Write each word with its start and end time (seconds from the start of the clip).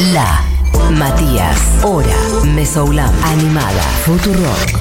La 0.00 0.42
Matías, 0.96 1.84
Hora, 1.84 2.16
Mesoulam, 2.54 3.14
Animada, 3.22 3.82
Futurock. 4.02 4.72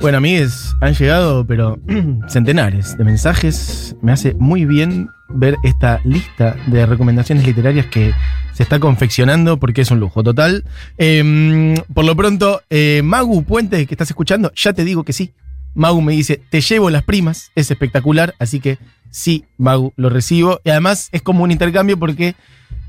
Bueno, 0.00 0.16
amigues, 0.16 0.74
han 0.80 0.94
llegado, 0.94 1.46
pero 1.46 1.78
centenares 2.28 2.96
de 2.96 3.04
mensajes. 3.04 3.94
Me 4.00 4.10
hace 4.10 4.32
muy 4.38 4.64
bien 4.64 5.10
ver 5.28 5.56
esta 5.64 6.00
lista 6.04 6.56
de 6.66 6.86
recomendaciones 6.86 7.46
literarias 7.46 7.84
que 7.86 8.14
se 8.54 8.62
está 8.62 8.80
confeccionando 8.80 9.58
porque 9.58 9.82
es 9.82 9.90
un 9.90 10.00
lujo 10.00 10.22
total. 10.22 10.64
Em, 10.96 11.74
por 11.92 12.06
lo 12.06 12.16
pronto, 12.16 12.62
eh, 12.70 13.02
Magu 13.04 13.44
Puente, 13.44 13.84
que 13.86 13.92
estás 13.92 14.08
escuchando, 14.08 14.50
ya 14.54 14.72
te 14.72 14.82
digo 14.82 15.04
que 15.04 15.12
sí. 15.12 15.34
Magu 15.76 16.00
me 16.02 16.14
dice, 16.14 16.40
te 16.50 16.60
llevo 16.60 16.90
las 16.90 17.04
primas, 17.04 17.52
es 17.54 17.70
espectacular, 17.70 18.34
así 18.38 18.60
que 18.60 18.78
sí, 19.10 19.44
Magu, 19.58 19.92
lo 19.96 20.08
recibo. 20.08 20.60
Y 20.64 20.70
además 20.70 21.08
es 21.12 21.22
como 21.22 21.44
un 21.44 21.50
intercambio 21.50 21.98
porque 21.98 22.34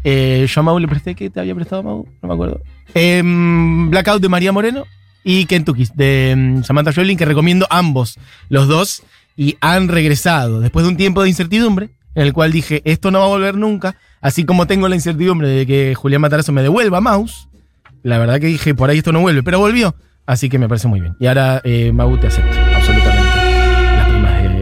eh, 0.04 0.48
yo 0.50 0.62
a 0.62 0.64
Magu 0.64 0.80
le 0.80 0.88
presté, 0.88 1.14
¿qué 1.14 1.30
te 1.30 1.40
había 1.40 1.54
prestado 1.54 1.84
Magu? 1.84 2.08
No 2.22 2.28
me 2.30 2.34
acuerdo. 2.34 2.62
Em, 2.94 3.90
Blackout 3.90 4.22
de 4.22 4.30
María 4.30 4.52
Moreno 4.52 4.86
y 5.24 5.46
Kentucky 5.46 5.88
de 5.94 6.34
mm, 6.36 6.64
Samantha 6.64 6.94
Joelin, 6.94 7.18
que 7.18 7.26
recomiendo 7.26 7.68
ambos, 7.70 8.18
los 8.50 8.68
dos, 8.68 9.04
y 9.36 9.58
han 9.60 9.90
regresado 9.90 10.62
después 10.62 10.86
de 10.86 10.90
un 10.92 10.98
tiempo 10.98 11.22
de 11.22 11.30
incertidumbre, 11.30 11.90
en 12.16 12.24
el 12.24 12.34
cual 12.34 12.52
dije, 12.52 12.82
esto 12.86 13.12
no 13.12 13.20
va 13.20 13.26
a 13.26 13.30
volver 13.30 13.56
nunca, 13.56 13.98
así 14.22 14.46
como 14.46 14.66
tengo 14.66 14.88
la 14.88 14.96
incertidumbre 14.96 15.50
de 15.50 15.66
que 15.66 15.94
Julián 15.94 16.22
Matarazo 16.22 16.54
me 16.54 16.64
devuelva 16.64 17.02
Mouse, 17.02 17.50
la 18.04 18.18
verdad 18.18 18.40
que 18.40 18.48
dije, 18.48 18.74
por 18.74 18.90
ahí 18.90 19.00
esto 19.00 19.12
no 19.12 19.20
vuelve, 19.20 19.44
pero 19.44 19.60
volvió, 19.60 19.94
así 20.26 20.50
que 20.50 20.58
me 20.58 20.70
parece 20.70 20.88
muy 20.88 21.02
bien. 21.02 21.16
Y 21.20 21.28
ahora, 21.28 21.62
eh, 21.64 21.92
Mau, 21.92 22.18
te 22.18 22.28
acepto, 22.28 22.67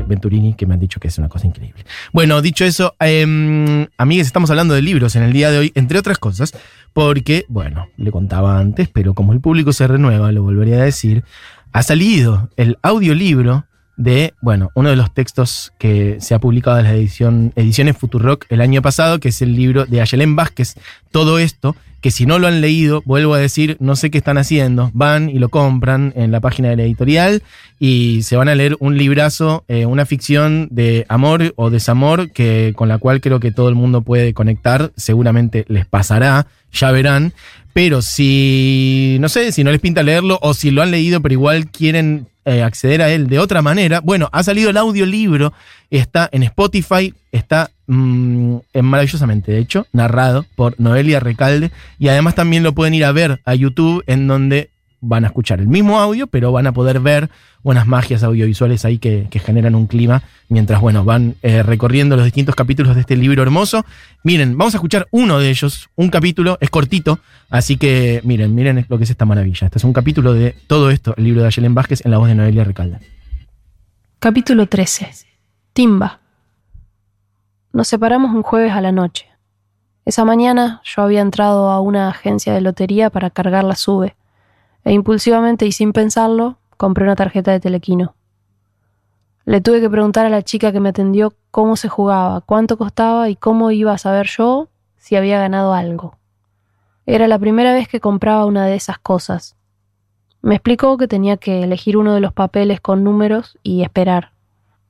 Venturini 0.08 0.54
que 0.54 0.66
me 0.66 0.74
han 0.74 0.80
dicho 0.80 1.00
que 1.00 1.08
es 1.08 1.18
una 1.18 1.30
cosa 1.30 1.48
increíble. 1.48 1.86
Bueno, 2.14 2.42
dicho 2.42 2.66
eso, 2.66 2.96
eh, 3.00 3.88
amigues, 3.98 4.28
estamos 4.28 4.50
hablando 4.50 4.74
de 4.74 4.82
libros 4.82 5.16
en 5.16 5.24
el 5.24 5.34
día 5.34 5.52
de 5.52 5.58
hoy, 5.58 5.72
entre 5.76 6.00
otras 6.00 6.18
cosas, 6.18 6.54
porque, 6.94 7.46
bueno, 7.50 7.88
le 7.98 8.12
contaba 8.12 8.60
antes, 8.60 8.90
pero 8.90 9.14
como 9.14 9.34
el 9.34 9.42
público 9.42 9.74
se 9.74 9.88
renueva, 9.88 10.32
lo 10.32 10.44
volvería 10.44 10.78
a 10.78 10.86
decir, 10.86 11.24
ha 11.72 11.84
salido 11.84 12.50
el 12.56 12.78
audiolibro 12.82 13.66
de, 13.98 14.34
bueno, 14.42 14.72
uno 14.76 14.90
de 14.90 14.96
los 14.96 15.14
textos 15.14 15.74
que 15.78 16.18
se 16.20 16.34
ha 16.34 16.40
publicado 16.40 16.78
en 16.80 16.84
la 16.84 16.94
edición 16.94 17.54
Ediciones 17.56 17.98
Futurock 17.98 18.46
el 18.50 18.62
año 18.62 18.82
pasado, 18.82 19.20
que 19.20 19.30
es 19.30 19.42
el 19.42 19.56
libro 19.56 19.86
de 19.86 20.02
Ayelén 20.02 20.36
Vázquez, 20.36 20.76
Todo 21.12 21.40
esto, 21.40 21.76
que 22.06 22.12
si 22.12 22.28
no 22.28 22.38
lo 22.38 22.46
han 22.46 22.62
leído, 22.62 23.02
vuelvo 23.06 23.34
a 23.34 23.40
decir, 23.40 23.78
no 23.80 23.96
sé 23.96 24.12
qué 24.12 24.20
están 24.20 24.38
haciendo, 24.38 24.92
van 24.94 25.28
y 25.28 25.40
lo 25.40 25.50
compran 25.50 26.14
en 26.16 26.32
la 26.32 26.40
página 26.40 26.70
de 26.70 26.76
la 26.76 26.84
editorial 26.84 27.42
y 27.80 28.22
se 28.22 28.36
van 28.36 28.48
a 28.48 28.54
leer 28.54 28.78
un 28.80 28.96
librazo, 28.96 29.64
eh, 29.68 29.88
una 29.88 30.06
ficción 30.06 30.68
de 30.70 31.08
amor 31.10 31.54
o 31.56 31.72
desamor 31.72 32.30
que, 32.30 32.74
con 32.76 32.90
la 32.90 33.00
cual 33.00 33.22
creo 33.22 33.40
que 33.40 33.52
todo 33.52 33.70
el 33.70 33.76
mundo 33.76 34.02
puede 34.02 34.36
conectar, 34.36 34.92
seguramente 34.96 35.66
les 35.68 35.88
pasará, 35.88 36.46
ya 36.72 36.92
verán, 36.92 37.34
pero 37.74 38.04
si, 38.04 39.18
no 39.20 39.28
sé, 39.28 39.52
si 39.52 39.64
no 39.64 39.72
les 39.72 39.82
pinta 39.82 40.04
leerlo 40.04 40.38
o 40.44 40.54
si 40.54 40.70
lo 40.70 40.84
han 40.84 40.92
leído 40.92 41.22
pero 41.22 41.34
igual 41.34 41.72
quieren 41.72 42.28
eh, 42.46 42.62
acceder 42.62 43.02
a 43.02 43.12
él 43.12 43.28
de 43.28 43.40
otra 43.40 43.62
manera, 43.62 44.02
bueno, 44.02 44.30
ha 44.32 44.44
salido 44.44 44.70
el 44.70 44.78
audiolibro, 44.78 45.54
está 45.90 46.30
en 46.32 46.44
Spotify, 46.44 47.14
está 47.32 47.72
mm, 47.88 48.58
en 48.74 48.86
maravillosamente, 48.86 49.52
de 49.52 49.60
hecho, 49.60 49.88
narrado 49.92 50.46
por 50.56 50.80
Noelia 50.80 51.20
Recalde, 51.20 51.72
y 51.98 52.08
además 52.08 52.36
también 52.36 52.64
lo 52.64 52.74
pueden 52.74 52.94
ir 52.94 53.06
a 53.06 53.12
ver 53.12 53.42
a 53.46 53.56
YouTube, 53.56 54.04
en 54.08 54.28
donde 54.28 54.70
van 55.02 55.24
a 55.24 55.28
escuchar 55.28 55.60
el 55.60 55.68
mismo 55.68 56.00
audio, 56.00 56.28
pero 56.28 56.52
van 56.52 56.68
a 56.68 56.74
poder 56.74 57.00
ver 57.00 57.30
unas 57.64 57.88
magias 57.88 58.24
audiovisuales 58.24 58.86
ahí 58.86 58.98
que, 59.00 59.28
generan 59.44 59.76
un 59.76 59.88
clima 59.88 60.24
mientras, 60.50 60.82
bueno, 60.82 61.04
van 61.04 61.36
eh, 61.42 61.64
recorriendo 61.64 62.16
los 62.16 62.26
distintos 62.26 62.56
capítulos 62.56 62.96
de 62.96 63.02
este 63.02 63.16
libro 63.16 63.42
hermoso. 63.42 63.86
Miren, 64.24 64.58
vamos 64.58 64.74
a 64.74 64.78
escuchar 64.78 65.08
uno 65.12 65.40
de 65.40 65.50
ellos, 65.50 65.90
un 65.96 66.10
capítulo, 66.10 66.58
es 66.62 66.70
cortito, 66.70 67.20
así 67.50 67.78
que 67.78 68.22
miren, 68.24 68.54
miren 68.54 68.86
lo 68.88 68.98
que 68.98 69.04
es 69.04 69.10
esta 69.10 69.26
maravilla. 69.26 69.66
Este 69.66 69.80
es 69.80 69.84
un 69.84 69.94
capítulo 69.94 70.34
de 70.34 70.56
todo 70.68 70.92
esto, 70.92 71.14
el 71.18 71.24
libro 71.24 71.42
de 71.42 71.48
Ayelen 71.48 71.74
Vázquez 71.74 72.06
en 72.06 72.12
la 72.12 72.18
voz 72.18 72.28
de 72.28 72.36
Noelia 72.36 72.64
Recalde. 72.64 73.00
Capítulo 74.20 74.68
13. 74.68 75.10
Timba. 75.74 76.20
Nos 77.74 77.88
separamos 77.88 78.34
un 78.34 78.44
jueves 78.44 78.72
a 78.72 78.82
la 78.82 78.92
noche. 78.92 79.28
Esa 80.06 80.24
mañana 80.24 80.82
yo 80.84 81.02
había 81.02 81.22
entrado 81.22 81.70
a 81.70 81.82
una 81.82 82.10
agencia 82.10 82.54
de 82.54 82.62
lotería 82.62 83.10
para 83.10 83.32
cargar 83.32 83.64
la 83.64 83.76
sube, 83.76 84.16
e 84.86 84.94
impulsivamente 84.94 85.66
y 85.66 85.72
sin 85.72 85.92
pensarlo, 85.92 86.58
compré 86.78 87.04
una 87.04 87.16
tarjeta 87.16 87.52
de 87.52 87.60
telequino. 87.60 88.16
Le 89.44 89.60
tuve 89.62 89.82
que 89.82 89.90
preguntar 89.90 90.26
a 90.26 90.30
la 90.30 90.44
chica 90.44 90.72
que 90.72 90.80
me 90.80 90.90
atendió 90.90 91.34
cómo 91.52 91.76
se 91.76 91.90
jugaba, 91.90 92.42
cuánto 92.42 92.78
costaba 92.78 93.30
y 93.30 93.36
cómo 93.36 93.72
iba 93.72 93.92
a 93.92 93.98
saber 93.98 94.28
yo 94.28 94.70
si 94.98 95.16
había 95.16 95.40
ganado 95.40 95.74
algo. 95.74 96.18
Era 97.06 97.28
la 97.28 97.38
primera 97.38 97.74
vez 97.74 97.88
que 97.88 98.00
compraba 98.00 98.46
una 98.46 98.66
de 98.66 98.76
esas 98.76 98.98
cosas. 98.98 99.56
Me 100.42 100.56
explicó 100.56 100.98
que 100.98 101.08
tenía 101.08 101.38
que 101.38 101.64
elegir 101.64 101.98
uno 101.98 102.14
de 102.14 102.22
los 102.22 102.34
papeles 102.34 102.80
con 102.80 103.04
números 103.04 103.58
y 103.64 103.82
esperar. 103.82 104.32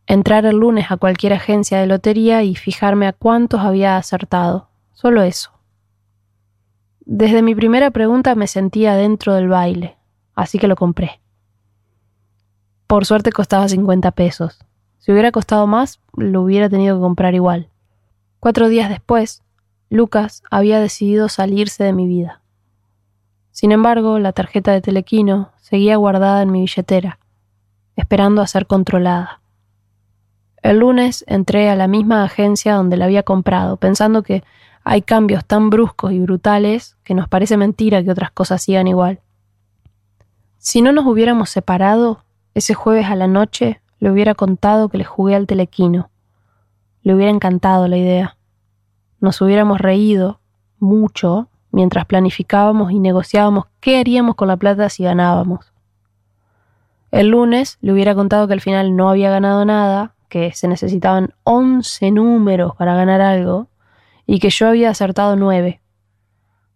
Entrar 0.08 0.46
el 0.46 0.58
lunes 0.58 0.92
a 0.92 0.98
cualquier 0.98 1.34
agencia 1.34 1.80
de 1.80 1.88
lotería 1.88 2.44
y 2.44 2.56
fijarme 2.56 3.08
a 3.08 3.14
cuántos 3.14 3.62
había 3.62 3.98
acertado. 3.98 4.70
Solo 4.94 5.24
eso. 5.24 5.55
Desde 7.06 7.44
mi 7.44 7.54
primera 7.54 7.92
pregunta 7.92 8.34
me 8.34 8.48
sentía 8.48 8.96
dentro 8.96 9.36
del 9.36 9.48
baile, 9.48 9.96
así 10.34 10.58
que 10.58 10.68
lo 10.68 10.76
compré. 10.76 11.20
Por 12.88 13.06
suerte 13.06 13.32
costaba 13.32 13.68
50 13.68 14.10
pesos. 14.12 14.60
Si 14.98 15.12
hubiera 15.12 15.32
costado 15.32 15.68
más, 15.68 16.00
lo 16.16 16.42
hubiera 16.42 16.68
tenido 16.68 16.96
que 16.96 17.02
comprar 17.02 17.36
igual. 17.36 17.70
Cuatro 18.40 18.70
días 18.70 18.90
después, 18.90 19.44
Lucas 19.92 20.42
había 20.50 20.80
decidido 20.80 21.30
salirse 21.30 21.84
de 21.84 21.94
mi 21.94 22.08
vida. 22.08 22.42
Sin 23.52 23.72
embargo, 23.72 24.18
la 24.18 24.34
tarjeta 24.34 24.72
de 24.72 24.82
Telequino 24.82 25.52
seguía 25.62 25.98
guardada 25.98 26.42
en 26.42 26.52
mi 26.52 26.62
billetera, 26.62 27.20
esperando 27.96 28.42
a 28.42 28.48
ser 28.48 28.66
controlada. 28.66 29.42
El 30.64 30.80
lunes 30.80 31.24
entré 31.28 31.70
a 31.70 31.76
la 31.76 31.88
misma 31.88 32.24
agencia 32.24 32.74
donde 32.74 32.98
la 32.98 33.06
había 33.06 33.22
comprado, 33.22 33.78
pensando 33.78 34.24
que 34.24 34.44
hay 34.88 35.02
cambios 35.02 35.44
tan 35.44 35.72
bruscos 35.72 36.12
y 36.12 36.20
brutales 36.20 36.96
que 37.04 37.16
nos 37.16 37.28
parece 37.28 37.58
mentira 37.58 38.04
que 38.04 38.12
otras 38.12 38.30
cosas 38.30 38.62
sigan 38.62 38.88
igual. 38.88 39.20
Si 40.60 40.84
no 40.84 40.92
nos 40.92 41.08
hubiéramos 41.08 41.50
separado, 41.50 42.24
ese 42.54 42.76
jueves 42.76 43.08
a 43.08 43.16
la 43.16 43.28
noche 43.28 43.82
le 44.00 44.12
hubiera 44.12 44.36
contado 44.36 44.90
que 44.90 45.00
le 45.00 45.04
jugué 45.04 45.34
al 45.34 45.48
telequino. 45.48 46.12
Le 47.02 47.16
hubiera 47.16 47.32
encantado 47.32 47.88
la 47.88 47.98
idea. 47.98 48.38
Nos 49.20 49.42
hubiéramos 49.42 49.82
reído 49.82 50.40
mucho 50.78 51.50
mientras 51.72 52.06
planificábamos 52.06 52.92
y 52.92 53.00
negociábamos 53.00 53.66
qué 53.80 53.98
haríamos 54.00 54.36
con 54.36 54.48
la 54.48 54.58
plata 54.58 54.90
si 54.90 55.04
ganábamos. 55.04 55.74
El 57.10 57.30
lunes 57.30 57.80
le 57.82 57.92
hubiera 57.92 58.14
contado 58.14 58.46
que 58.46 58.54
al 58.54 58.62
final 58.62 58.96
no 58.96 59.10
había 59.10 59.32
ganado 59.32 59.66
nada, 59.66 60.14
que 60.30 60.52
se 60.52 60.68
necesitaban 60.68 61.34
11 61.44 62.12
números 62.12 62.76
para 62.76 62.96
ganar 62.96 63.22
algo 63.22 63.68
y 64.28 64.40
que 64.40 64.50
yo 64.50 64.68
había 64.68 64.90
acertado 64.90 65.36
9. 65.36 65.82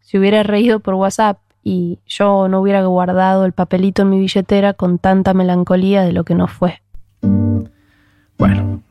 Si 0.02 0.18
hubiera 0.18 0.44
reído 0.44 0.80
por 0.80 0.96
WhatsApp 0.96 1.40
y 1.64 2.00
yo 2.08 2.48
no 2.48 2.62
hubiera 2.62 2.84
guardado 2.84 3.46
el 3.46 3.54
papelito 3.54 4.04
en 4.04 4.10
mi 4.10 4.20
billetera 4.20 4.74
con 4.74 4.98
tanta 4.98 5.34
melancolía 5.34 6.04
de 6.04 6.14
lo 6.14 6.24
que 6.24 6.36
no 6.36 6.48
fue. 6.48 6.82
Bueno, 8.38 8.82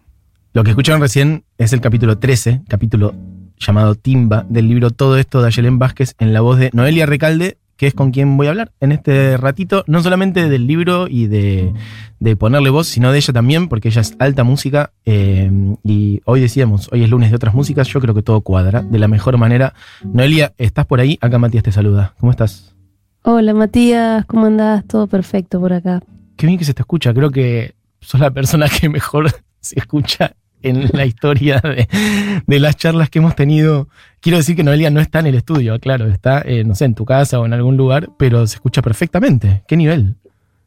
lo 0.52 0.64
que 0.64 0.70
escucharon 0.70 1.00
recién 1.00 1.44
es 1.56 1.72
el 1.72 1.80
capítulo 1.80 2.18
13, 2.18 2.62
capítulo 2.68 3.14
llamado 3.58 3.94
Timba, 3.94 4.44
del 4.48 4.68
libro 4.68 4.90
Todo 4.90 5.16
esto 5.16 5.40
de 5.40 5.48
Ayelen 5.48 5.78
Vázquez 5.78 6.14
en 6.18 6.32
la 6.32 6.40
voz 6.40 6.58
de 6.58 6.70
Noelia 6.72 7.06
Recalde, 7.06 7.58
que 7.78 7.86
es 7.86 7.94
con 7.94 8.10
quien 8.10 8.36
voy 8.36 8.48
a 8.48 8.50
hablar 8.50 8.72
en 8.80 8.90
este 8.90 9.36
ratito, 9.36 9.84
no 9.86 10.02
solamente 10.02 10.48
del 10.48 10.66
libro 10.66 11.06
y 11.08 11.28
de, 11.28 11.72
de 12.18 12.34
ponerle 12.34 12.70
voz, 12.70 12.88
sino 12.88 13.12
de 13.12 13.18
ella 13.18 13.32
también, 13.32 13.68
porque 13.68 13.88
ella 13.88 14.00
es 14.00 14.16
alta 14.18 14.42
música. 14.42 14.90
eh, 15.06 15.48
y 15.84 16.20
hoy 16.24 16.40
decíamos, 16.40 16.90
hoy 16.92 17.04
es 17.04 17.08
lunes 17.08 17.30
de 17.30 17.36
otras 17.36 17.54
músicas, 17.54 17.86
yo 17.86 18.00
creo 18.00 18.14
que 18.14 18.22
todo 18.22 18.40
cuadra 18.40 18.82
de 18.82 18.98
la 18.98 19.06
mejor 19.06 19.38
manera. 19.38 19.74
Noelia, 20.02 20.52
¿estás 20.58 20.86
por 20.86 20.98
ahí? 20.98 21.18
Acá 21.20 21.38
Matías 21.38 21.62
te 21.62 21.70
saluda. 21.70 22.14
¿Cómo 22.18 22.32
estás? 22.32 22.74
Hola 23.22 23.54
Matías, 23.54 24.26
¿cómo 24.26 24.46
andás? 24.46 24.84
Todo 24.86 25.06
perfecto 25.06 25.60
por 25.60 25.72
acá. 25.72 26.02
Qué 26.36 26.46
bien 26.48 26.58
que 26.58 26.64
se 26.64 26.74
te 26.74 26.82
escucha. 26.82 27.14
Creo 27.14 27.30
que 27.30 27.76
sos 28.00 28.20
la 28.20 28.32
persona 28.32 28.66
que 28.68 28.88
mejor 28.88 29.30
se 29.60 29.78
escucha 29.78 30.34
en 30.62 30.88
la 30.92 31.06
historia 31.06 31.62
de, 32.46 32.58
las 32.58 32.76
charlas 32.76 33.10
que 33.10 33.18
hemos 33.18 33.36
tenido. 33.36 33.88
Quiero 34.20 34.38
decir 34.38 34.56
que 34.56 34.64
Noelia 34.64 34.90
no 34.90 35.00
está 35.00 35.20
en 35.20 35.26
el 35.26 35.34
estudio, 35.34 35.78
claro, 35.78 36.06
está, 36.08 36.42
eh, 36.42 36.64
no 36.64 36.74
sé, 36.74 36.86
en 36.86 36.94
tu 36.94 37.04
casa 37.04 37.40
o 37.40 37.46
en 37.46 37.52
algún 37.52 37.76
lugar, 37.76 38.10
pero 38.18 38.46
se 38.46 38.56
escucha 38.56 38.82
perfectamente. 38.82 39.62
¿Qué 39.68 39.76
nivel? 39.76 40.16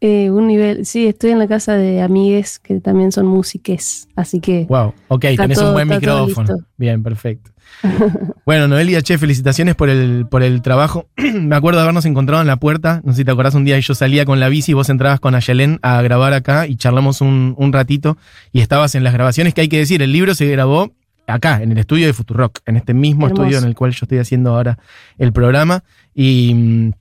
Eh, 0.03 0.31
un 0.31 0.47
nivel, 0.47 0.85
sí, 0.87 1.05
estoy 1.05 1.29
en 1.29 1.37
la 1.37 1.47
casa 1.47 1.75
de 1.75 2.01
amigues 2.01 2.57
que 2.57 2.79
también 2.79 3.11
son 3.11 3.27
músiques, 3.27 4.07
así 4.15 4.39
que 4.39 4.65
Wow, 4.67 4.95
ok, 5.09 5.25
tenés 5.37 5.59
un 5.59 5.73
buen 5.73 5.87
micrófono. 5.87 6.57
Bien, 6.77 7.03
perfecto. 7.03 7.51
Bueno, 8.43 8.67
Noelia, 8.67 9.01
che, 9.03 9.17
felicitaciones 9.19 9.75
por 9.75 9.89
el, 9.89 10.25
por 10.27 10.41
el 10.41 10.63
trabajo. 10.63 11.07
Me 11.17 11.55
acuerdo 11.55 11.77
de 11.77 11.83
habernos 11.83 12.05
encontrado 12.05 12.41
en 12.41 12.47
la 12.47 12.57
puerta. 12.57 13.01
No 13.03 13.13
sé 13.13 13.17
si 13.17 13.25
te 13.25 13.31
acordás 13.31 13.53
un 13.53 13.63
día, 13.63 13.79
yo 13.79 13.93
salía 13.93 14.25
con 14.25 14.39
la 14.39 14.49
bici 14.49 14.71
y 14.71 14.73
vos 14.73 14.89
entrabas 14.89 15.19
con 15.19 15.35
Ayelen 15.35 15.79
a 15.83 16.01
grabar 16.01 16.33
acá 16.33 16.65
y 16.67 16.75
charlamos 16.75 17.21
un, 17.21 17.53
un 17.57 17.71
ratito 17.71 18.17
y 18.51 18.61
estabas 18.61 18.95
en 18.95 19.03
las 19.03 19.13
grabaciones, 19.13 19.53
que 19.53 19.61
hay 19.61 19.69
que 19.69 19.77
decir, 19.77 20.01
el 20.01 20.11
libro 20.11 20.33
se 20.33 20.47
grabó 20.47 20.91
acá, 21.27 21.61
en 21.61 21.71
el 21.71 21.77
estudio 21.77 22.07
de 22.07 22.13
Futurock, 22.13 22.59
en 22.65 22.75
este 22.77 22.93
mismo 22.93 23.27
Hermoso. 23.27 23.43
estudio 23.43 23.59
en 23.59 23.65
el 23.65 23.75
cual 23.75 23.91
yo 23.91 23.99
estoy 24.01 24.17
haciendo 24.17 24.55
ahora 24.55 24.79
el 25.17 25.31
programa. 25.31 25.83
Y 26.13 26.53
mm, 26.53 26.91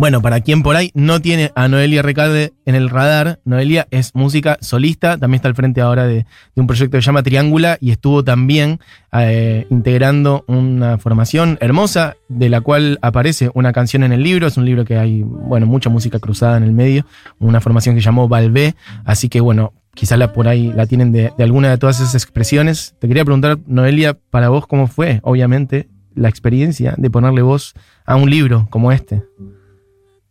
bueno, 0.00 0.22
para 0.22 0.40
quien 0.40 0.62
por 0.62 0.76
ahí 0.76 0.90
no 0.94 1.20
tiene 1.20 1.52
a 1.54 1.68
Noelia 1.68 2.00
Recalde 2.00 2.54
en 2.64 2.74
el 2.74 2.88
radar, 2.88 3.38
Noelia 3.44 3.86
es 3.90 4.14
música 4.14 4.56
solista, 4.62 5.18
también 5.18 5.34
está 5.36 5.48
al 5.48 5.54
frente 5.54 5.82
ahora 5.82 6.06
de, 6.06 6.24
un 6.56 6.66
proyecto 6.66 6.96
que 6.96 7.02
se 7.02 7.06
llama 7.06 7.22
Triángula 7.22 7.76
y 7.82 7.90
estuvo 7.90 8.24
también 8.24 8.80
eh, 9.12 9.66
integrando 9.68 10.46
una 10.48 10.96
formación 10.96 11.58
hermosa 11.60 12.16
de 12.30 12.48
la 12.48 12.62
cual 12.62 12.98
aparece 13.02 13.50
una 13.52 13.74
canción 13.74 14.02
en 14.02 14.12
el 14.12 14.22
libro, 14.22 14.46
es 14.46 14.56
un 14.56 14.64
libro 14.64 14.86
que 14.86 14.96
hay, 14.96 15.22
bueno, 15.22 15.66
mucha 15.66 15.90
música 15.90 16.18
cruzada 16.18 16.56
en 16.56 16.62
el 16.62 16.72
medio, 16.72 17.04
una 17.38 17.60
formación 17.60 17.94
que 17.94 18.00
llamó 18.00 18.26
Valvé, 18.26 18.76
así 19.04 19.28
que 19.28 19.42
bueno, 19.42 19.74
quizás 19.92 20.18
la, 20.18 20.32
por 20.32 20.48
ahí 20.48 20.72
la 20.74 20.86
tienen 20.86 21.12
de, 21.12 21.30
de 21.36 21.44
alguna 21.44 21.68
de 21.68 21.76
todas 21.76 22.00
esas 22.00 22.14
expresiones. 22.14 22.94
Te 23.00 23.06
quería 23.06 23.26
preguntar, 23.26 23.58
Noelia, 23.66 24.16
para 24.30 24.48
vos, 24.48 24.66
¿cómo 24.66 24.86
fue, 24.86 25.20
obviamente, 25.24 25.90
la 26.14 26.30
experiencia 26.30 26.94
de 26.96 27.10
ponerle 27.10 27.42
voz 27.42 27.74
a 28.06 28.16
un 28.16 28.30
libro 28.30 28.66
como 28.70 28.92
este? 28.92 29.22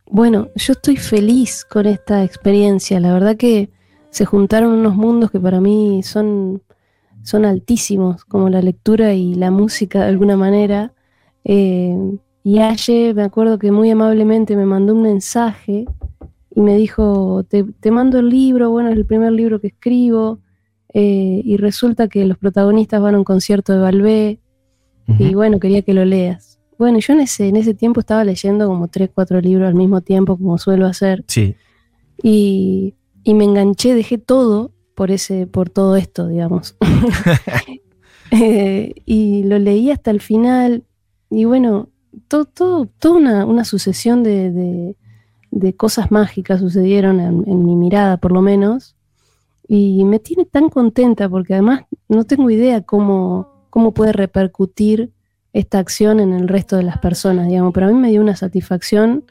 Bueno, 0.09 0.50
yo 0.56 0.73
estoy 0.73 0.97
feliz 0.97 1.63
con 1.63 1.85
esta 1.85 2.23
experiencia. 2.23 3.00
La 3.00 3.13
verdad 3.13 3.38
que 3.38 3.69
se 4.09 4.25
juntaron 4.25 4.71
unos 4.71 4.95
mundos 4.95 5.29
que 5.29 5.39
para 5.39 5.61
mí 5.61 6.01
son, 6.01 6.63
son 7.21 7.45
altísimos, 7.45 8.25
como 8.25 8.50
la 8.50 8.61
lectura 8.61 9.13
y 9.13 9.35
la 9.35 9.51
música 9.51 10.00
de 10.00 10.09
alguna 10.09 10.35
manera. 10.35 10.94
Eh, 11.44 11.95
y 12.44 12.57
ayer 12.57 13.13
me 13.13 13.21
acuerdo 13.21 13.59
que 13.59 13.71
muy 13.71 13.91
amablemente 13.91 14.56
me 14.56 14.65
mandó 14.65 14.95
un 14.95 15.03
mensaje 15.03 15.85
y 16.55 16.62
me 16.62 16.75
dijo, 16.75 17.44
te, 17.47 17.63
te 17.63 17.91
mando 17.91 18.17
el 18.17 18.29
libro, 18.29 18.71
bueno, 18.71 18.89
es 18.89 18.97
el 18.97 19.05
primer 19.05 19.31
libro 19.31 19.62
que 19.62 19.67
escribo, 19.67 20.39
eh, 20.94 21.41
y 21.44 21.57
resulta 21.57 22.07
que 22.07 22.25
los 22.25 22.38
protagonistas 22.38 23.00
van 23.00 23.13
a 23.13 23.19
un 23.19 23.23
concierto 23.23 23.73
de 23.73 23.79
Balbé, 23.79 24.39
y 25.17 25.33
bueno, 25.33 25.59
quería 25.59 25.81
que 25.81 25.94
lo 25.94 26.05
leas. 26.05 26.58
Bueno, 26.79 26.97
yo 26.99 27.13
en 27.13 27.19
ese, 27.19 27.47
en 27.47 27.57
ese 27.57 27.75
tiempo 27.75 27.99
estaba 27.99 28.23
leyendo 28.23 28.65
como 28.67 28.87
tres, 28.87 29.11
cuatro 29.13 29.39
libros 29.41 29.67
al 29.67 29.75
mismo 29.75 30.01
tiempo, 30.01 30.35
como 30.37 30.57
suelo 30.57 30.87
hacer, 30.87 31.23
Sí, 31.27 31.55
y, 32.23 32.95
y 33.23 33.33
me 33.35 33.43
enganché, 33.43 33.93
dejé 33.93 34.17
todo 34.17 34.71
por 34.95 35.11
ese, 35.11 35.45
por 35.45 35.69
todo 35.69 35.95
esto, 35.95 36.27
digamos. 36.27 36.75
Eh, 38.31 38.93
y 39.07 39.41
lo 39.43 39.57
leí 39.57 39.89
hasta 39.89 40.11
el 40.11 40.21
final, 40.21 40.83
y 41.31 41.45
bueno, 41.45 41.89
todo, 42.27 42.45
todo, 42.45 42.85
toda 42.99 43.15
una, 43.17 43.45
una 43.45 43.65
sucesión 43.65 44.21
de, 44.23 44.51
de- 44.51 44.95
de 45.51 45.75
cosas 45.75 46.11
mágicas 46.11 46.59
sucedieron 46.59 47.19
en, 47.19 47.43
en 47.47 47.65
mi 47.65 47.75
mirada, 47.75 48.17
por 48.17 48.31
lo 48.31 48.41
menos, 48.43 48.95
y 49.67 50.05
me 50.05 50.19
tiene 50.19 50.45
tan 50.45 50.69
contenta 50.69 51.27
porque 51.27 51.53
además 51.53 51.81
no 52.07 52.23
tengo 52.23 52.51
idea 52.51 52.81
cómo, 52.83 53.47
cómo 53.71 53.95
puede 53.95 54.11
repercutir 54.13 55.11
esta 55.54 55.80
acción 55.80 56.19
en 56.19 56.34
el 56.34 56.48
resto 56.48 56.78
de 56.78 56.84
las 56.84 56.98
personas, 57.00 57.48
digamos, 57.48 57.74
pero 57.74 57.88
a 57.88 57.90
mí 57.90 57.96
me 57.96 58.10
dio 58.10 58.22
una 58.22 58.36
satisfacción 58.36 59.24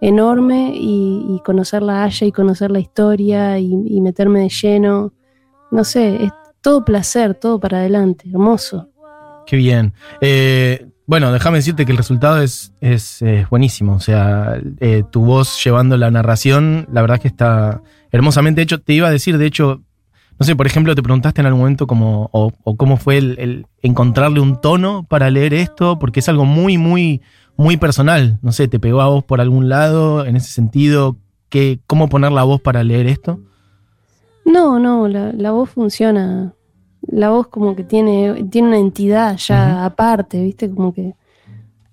enorme 0.00 0.72
y, 0.74 1.40
conocer 1.44 1.82
la 1.82 2.04
Haya 2.04 2.26
y 2.26 2.32
conocer 2.32 2.70
la 2.70 2.80
historia 2.80 3.58
y, 3.58 4.00
meterme 4.00 4.40
de 4.40 4.48
lleno, 4.48 5.12
no 5.70 5.84
sé, 5.84 6.24
es 6.24 6.32
todo 6.60 6.84
placer, 6.84 7.34
todo 7.34 7.60
para 7.60 7.78
adelante, 7.78 8.28
hermoso. 8.28 8.88
Qué 9.46 9.56
bien. 9.56 9.92
Eh, 10.20 10.86
bueno, 11.06 11.32
déjame 11.32 11.58
decirte 11.58 11.86
que 11.86 11.92
el 11.92 11.98
resultado 11.98 12.42
es, 12.42 12.72
es, 12.80 13.22
eh, 13.22 13.46
buenísimo. 13.48 13.94
O 13.94 14.00
sea, 14.00 14.60
eh, 14.80 15.04
tu 15.10 15.24
voz 15.24 15.62
llevando 15.62 15.96
la 15.96 16.10
narración, 16.10 16.88
la 16.92 17.00
verdad 17.00 17.20
que 17.20 17.28
está 17.28 17.80
hermosamente 18.10 18.62
hecho. 18.62 18.80
Te 18.80 18.92
iba 18.92 19.06
a 19.06 19.12
decir, 19.12 19.38
de 19.38 19.46
hecho, 19.46 19.82
no 20.38 20.44
sé, 20.44 20.54
por 20.54 20.66
ejemplo, 20.66 20.94
te 20.94 21.02
preguntaste 21.02 21.40
en 21.40 21.46
algún 21.46 21.60
momento 21.60 21.86
cómo, 21.86 22.28
o, 22.32 22.52
o 22.62 22.76
cómo 22.76 22.96
fue 22.98 23.16
el, 23.18 23.38
el 23.38 23.66
encontrarle 23.82 24.40
un 24.40 24.60
tono 24.60 25.04
para 25.08 25.30
leer 25.30 25.54
esto, 25.54 25.98
porque 25.98 26.20
es 26.20 26.28
algo 26.28 26.44
muy, 26.44 26.76
muy, 26.76 27.22
muy 27.56 27.76
personal. 27.76 28.38
No 28.42 28.52
sé, 28.52 28.68
¿te 28.68 28.78
pegó 28.78 29.00
a 29.00 29.08
vos 29.08 29.24
por 29.24 29.40
algún 29.40 29.68
lado 29.68 30.26
en 30.26 30.36
ese 30.36 30.50
sentido? 30.50 31.16
¿Qué, 31.48 31.80
¿Cómo 31.86 32.08
poner 32.08 32.32
la 32.32 32.42
voz 32.42 32.60
para 32.60 32.84
leer 32.84 33.06
esto? 33.06 33.40
No, 34.44 34.78
no, 34.78 35.08
la, 35.08 35.32
la 35.32 35.52
voz 35.52 35.70
funciona. 35.70 36.52
La 37.08 37.30
voz 37.30 37.48
como 37.48 37.74
que 37.74 37.84
tiene, 37.84 38.46
tiene 38.50 38.68
una 38.68 38.78
entidad 38.78 39.36
ya 39.38 39.84
aparte, 39.84 40.42
¿viste? 40.42 40.68
Como 40.70 40.92
que 40.92 41.14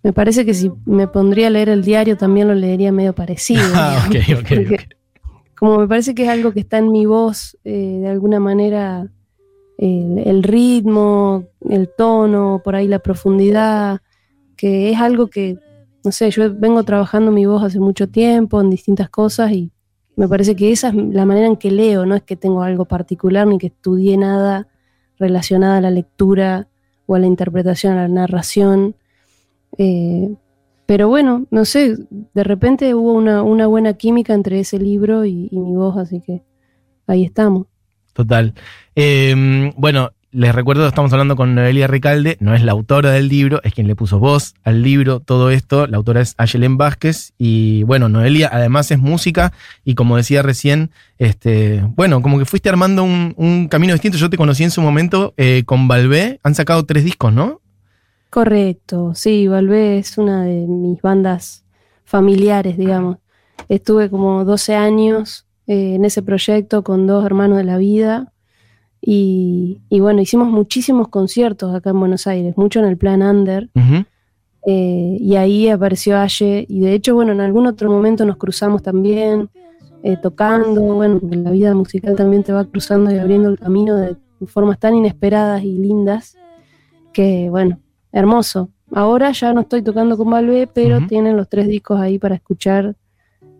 me 0.01 0.12
parece 0.12 0.46
que 0.46 0.54
si 0.54 0.72
me 0.86 1.07
pondría 1.07 1.48
a 1.48 1.50
leer 1.50 1.69
el 1.69 1.84
diario 1.84 2.18
también 2.18 2.48
lo 2.48 2.56
leería 2.56 2.92
medio 2.92 3.13
parecido. 3.13 3.63
Ah, 3.74 4.06
ok, 4.07 4.16
ok, 4.16 4.48
porque 4.50 4.75
ok. 4.75 5.03
Como 5.63 5.77
me 5.77 5.88
parece 5.88 6.13
que 6.13 6.24
es 6.24 6.30
algo 6.30 6.51
que 6.51 6.60
está 6.60 6.80
en 6.80 6.92
mi 6.92 7.06
voz, 7.06 7.57
eh, 7.63 8.00
de 8.01 8.10
alguna 8.10 8.42
manera, 8.42 9.10
el, 9.77 10.44
ritmo, 10.44 11.45
el 11.69 11.88
tono, 11.88 12.60
por 12.62 12.75
ahí 12.75 12.86
la 12.86 13.00
profundidad, 13.00 14.01
que 14.57 14.92
es 14.92 15.00
algo 15.00 15.27
que, 15.27 15.57
no 16.04 16.12
sé, 16.12 16.30
yo 16.31 16.54
vengo 16.54 16.83
trabajando 16.83 17.31
mi 17.31 17.45
voz 17.45 17.63
hace 17.63 17.80
mucho 17.80 18.10
tiempo 18.10 18.60
en 18.60 18.71
distintas 18.71 19.10
cosas 19.10 19.54
y 19.54 19.71
me 20.18 20.27
parece 20.27 20.54
que 20.54 20.69
esa 20.69 20.89
es 20.89 20.95
la 20.95 21.24
manera 21.24 21.48
en 21.48 21.56
que 21.56 21.71
leo, 21.71 22.06
no 22.06 22.15
es 22.15 22.24
que 22.24 22.36
tengo 22.36 22.62
algo 22.62 22.83
particular 22.83 23.48
ni 23.48 23.57
que 23.57 23.68
estudié 23.68 24.18
nada 24.18 24.68
relacionado 25.18 25.75
a 25.75 25.80
la 25.81 25.92
lectura 25.92 26.68
o 27.06 27.15
a 27.15 27.19
la 27.19 27.27
interpretación, 27.27 27.94
a 27.94 28.01
la 28.01 28.07
narración. 28.10 28.98
Eh, 29.77 30.36
pero 30.94 31.07
bueno, 31.07 31.48
no 31.50 31.66
sé, 31.66 31.98
de 32.12 32.44
repente 32.44 32.94
hubo 32.94 33.13
una, 33.13 33.42
una 33.42 33.66
buena 33.66 33.95
química 33.95 34.36
entre 34.36 34.60
ese 34.60 34.78
libro 34.78 35.25
y, 35.25 35.50
mi 35.51 35.75
voz, 35.75 35.98
así 35.98 36.22
que 36.22 36.44
ahí 37.07 37.24
estamos. 37.24 37.66
Total. 38.13 38.54
Eh, 38.95 39.72
bueno, 39.75 40.12
les 40.30 40.54
recuerdo, 40.54 40.88
estamos 40.88 41.12
hablando 41.12 41.36
con 41.36 41.56
Noelia 41.56 41.88
Recalde, 41.88 42.38
no 42.40 42.54
es 42.54 42.62
la 42.62 42.74
autora 42.74 43.10
del 43.10 43.28
libro, 43.28 43.60
es 43.63 43.74
quien 43.74 43.88
le 43.88 43.95
puso 43.95 44.19
voz 44.19 44.54
al 44.63 44.84
libro, 44.84 45.19
todo 45.19 45.50
esto. 45.50 45.88
La 45.88 45.98
autora 45.98 46.22
es 46.22 46.36
Ayelen 46.38 46.78
Vázquez 46.78 47.34
y 47.39 47.81
bueno, 47.86 48.07
Noelia 48.07 48.51
además 48.54 48.92
es 48.92 49.00
música 49.00 49.51
y 49.84 49.96
como 49.96 50.16
decía 50.16 50.44
recién, 50.44 50.92
este, 51.18 51.84
bueno, 51.96 52.22
como 52.22 52.38
que 52.38 52.46
fuiste 52.46 52.69
armando 52.69 53.04
un, 53.04 53.68
camino 53.68 53.94
distinto. 53.94 54.19
Yo 54.19 54.30
te 54.30 54.38
conocí 54.38 54.63
en 54.63 54.69
su 54.69 54.84
momento 54.84 55.34
eh, 55.38 55.63
con 55.66 55.88
Balbé, 55.88 56.39
han 56.44 56.54
sacado 56.54 56.86
tres 56.86 57.04
discos, 57.04 57.34
¿no? 57.34 57.62
Correcto, 58.34 59.14
sí, 59.14 59.48
Valvé 59.48 60.00
es 60.00 60.18
una 60.18 60.44
de 60.44 60.66
mis 60.66 61.00
bandas 61.04 61.64
familiares, 62.04 62.80
digamos. 62.80 63.18
Estuve 63.70 64.10
como 64.10 64.44
12 64.44 64.74
años 64.74 65.46
eh, 65.68 65.94
en 65.94 66.04
ese 66.04 66.24
proyecto 66.24 66.84
con 66.84 67.06
dos 67.06 67.24
hermanos 67.28 67.60
de 67.60 67.64
la 67.64 67.78
vida 67.78 68.34
y, 69.00 69.82
y 69.88 70.00
bueno, 70.00 70.20
hicimos 70.20 70.48
muchísimos 70.48 71.10
conciertos 71.10 71.76
acá 71.76 71.92
en 71.92 72.00
Buenos 72.00 72.26
Aires, 72.26 72.58
mucho 72.58 72.80
en 72.80 72.86
el 72.86 72.98
plan 72.98 73.22
under. 73.22 73.70
Eh, 74.66 75.18
y 75.20 75.36
ahí 75.36 75.70
apareció 75.70 76.18
Aye, 76.18 76.66
y 76.68 76.80
de 76.80 76.96
hecho, 76.96 77.13
bueno, 77.13 77.34
en 77.34 77.42
algún 77.42 77.68
otro 77.68 77.92
momento 77.92 78.25
nos 78.25 78.38
cruzamos 78.38 78.82
también, 78.82 79.52
eh, 80.02 80.18
tocando, 80.18 80.82
bueno, 80.82 81.20
la 81.22 81.52
vida 81.52 81.75
musical 81.75 82.16
también 82.16 82.42
te 82.42 82.52
va 82.52 82.66
cruzando 82.66 83.13
y 83.13 83.20
abriendo 83.20 83.50
el 83.50 83.60
camino 83.60 83.96
de 83.96 84.18
formas 84.48 84.80
tan 84.80 84.96
inesperadas 84.96 85.63
y 85.63 85.78
lindas, 85.78 86.36
que 87.13 87.48
bueno, 87.52 87.78
hermoso. 88.13 88.70
Ahora 88.93 89.32
ya 89.32 89.53
no 89.53 89.62
estoy 89.62 89.82
tocando 89.82 90.15
con 90.15 90.29
Valvé, 90.29 90.67
pero 90.67 91.05
tienen 91.08 91.36
los 91.36 91.50
tres 91.50 91.67
discos 91.67 92.00
ahí 92.00 92.20
para 92.20 92.36
escuchar 92.36 92.96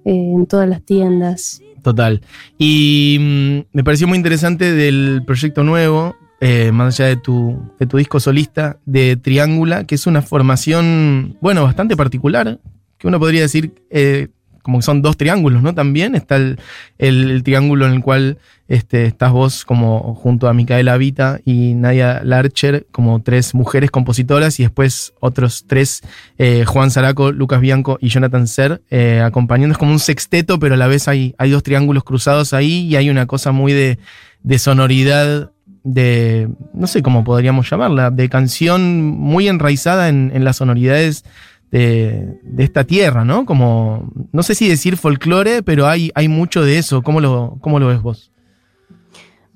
eh, 0.05 0.33
en 0.36 0.45
todas 0.45 0.69
las 0.69 0.83
tiendas. 0.83 1.62
Total. 1.81 2.22
Y 2.57 3.17
mm, 3.19 3.75
me 3.75 3.83
pareció 3.83 4.07
muy 4.07 4.17
interesante 4.17 4.72
del 4.72 5.24
proyecto 5.25 5.63
nuevo, 5.63 6.15
eh, 6.39 6.72
más 6.72 7.00
allá 7.00 7.10
de 7.10 7.17
tu, 7.17 7.57
de 7.79 7.88
tu 7.88 7.98
disco 7.98 8.19
solista, 8.19 8.79
de 8.86 9.17
Triángula, 9.17 9.86
que 9.86 9.95
es 9.95 10.05
una 10.05 10.22
formación, 10.22 11.38
bueno, 11.41 11.63
bastante 11.63 11.98
particular, 11.98 12.60
que 12.98 13.07
uno 13.07 13.19
podría 13.19 13.41
decir 13.41 13.74
eh, 13.89 14.29
como 14.63 14.79
que 14.79 14.84
son 14.84 15.03
dos 15.03 15.15
triángulos, 15.17 15.62
¿no? 15.62 15.75
También 15.75 16.15
está 16.15 16.38
el, 16.38 16.58
el- 16.98 17.29
el 17.29 17.43
triángulo 17.43 17.86
en 17.86 17.93
el 17.93 18.01
cual 18.01 18.39
este, 18.67 19.05
estás 19.05 19.32
vos 19.32 19.65
como 19.65 20.15
junto 20.15 20.48
a 20.48 20.53
Micaela 20.53 20.98
Vita 20.98 21.39
y 21.46 21.75
Nadia 21.75 22.22
Larcher 22.24 22.88
como 22.91 23.22
tres 23.22 23.53
mujeres 23.53 23.91
compositoras 23.91 24.60
y 24.60 24.63
después 24.63 25.13
otros 25.20 25.65
tres, 25.67 26.01
eh, 26.39 26.63
Juan 26.65 26.89
Zaraco, 26.89 27.32
Lucas 27.32 27.62
Bianco 27.62 27.98
y 28.01 28.08
Jonathan 28.10 28.48
Ser, 28.48 28.82
eh, 28.89 29.22
acompañando. 29.24 29.74
Es 29.74 29.77
como 29.77 29.91
un 29.91 30.00
sexteto, 30.00 30.58
pero 30.60 30.74
a 30.74 30.77
la 30.77 30.88
vez 30.88 31.08
hay, 31.08 31.36
hay 31.38 31.51
dos 31.51 31.62
triángulos 31.62 32.03
cruzados 32.03 32.53
ahí 32.53 32.88
y 32.88 32.96
hay 32.96 33.10
una 33.10 33.27
cosa 33.27 33.51
muy 33.51 33.74
de, 33.74 34.00
de 34.41 34.58
sonoridad, 34.60 35.51
de, 35.84 36.48
no 36.74 36.88
sé 36.88 37.03
cómo 37.03 37.25
podríamos 37.25 37.70
llamarla, 37.70 38.10
de 38.10 38.29
canción 38.29 39.01
muy 39.03 39.50
enraizada 39.50 40.08
en, 40.08 40.32
en 40.34 40.46
las 40.46 40.55
sonoridades 40.55 41.25
de, 41.74 42.39
de 42.44 42.63
esta 42.63 42.84
tierra, 42.84 43.25
¿no? 43.25 43.46
Como, 43.46 44.12
no 44.32 44.44
sé 44.44 44.53
si 44.53 44.70
decir 44.70 44.96
folclore, 44.96 45.63
pero 45.63 45.88
hay, 45.88 46.12
hay 46.13 46.27
mucho 46.27 46.63
de 46.63 46.77
eso. 46.77 47.01
¿Cómo 47.01 47.20
lo, 47.20 47.58
cómo 47.62 47.80
lo 47.80 47.88
ves 47.88 48.00
vos? 48.00 48.32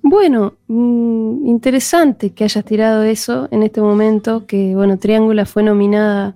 Bueno, 0.02 0.56
mm, 0.68 1.46
interesante 1.46 2.32
que 2.32 2.44
hayas 2.44 2.66
tirado 2.66 3.04
eso 3.04 3.48
en 3.52 3.62
este 3.62 3.82
momento, 3.82 4.48
que 4.48 4.74
bueno, 4.74 4.98
Triángula 4.98 5.46
fue 5.46 5.62
nominada 5.62 6.36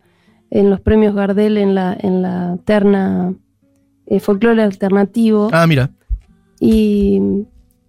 en 0.52 0.70
los 0.70 0.82
premios 0.82 1.16
Gardel 1.16 1.58
en 1.58 1.74
la, 1.74 1.98
en 2.00 2.22
la 2.22 2.60
terna 2.64 3.34
eh, 4.06 4.20
folclore 4.20 4.62
alternativo. 4.62 5.50
Ah, 5.52 5.66
mira. 5.66 5.90
Y, 6.60 7.20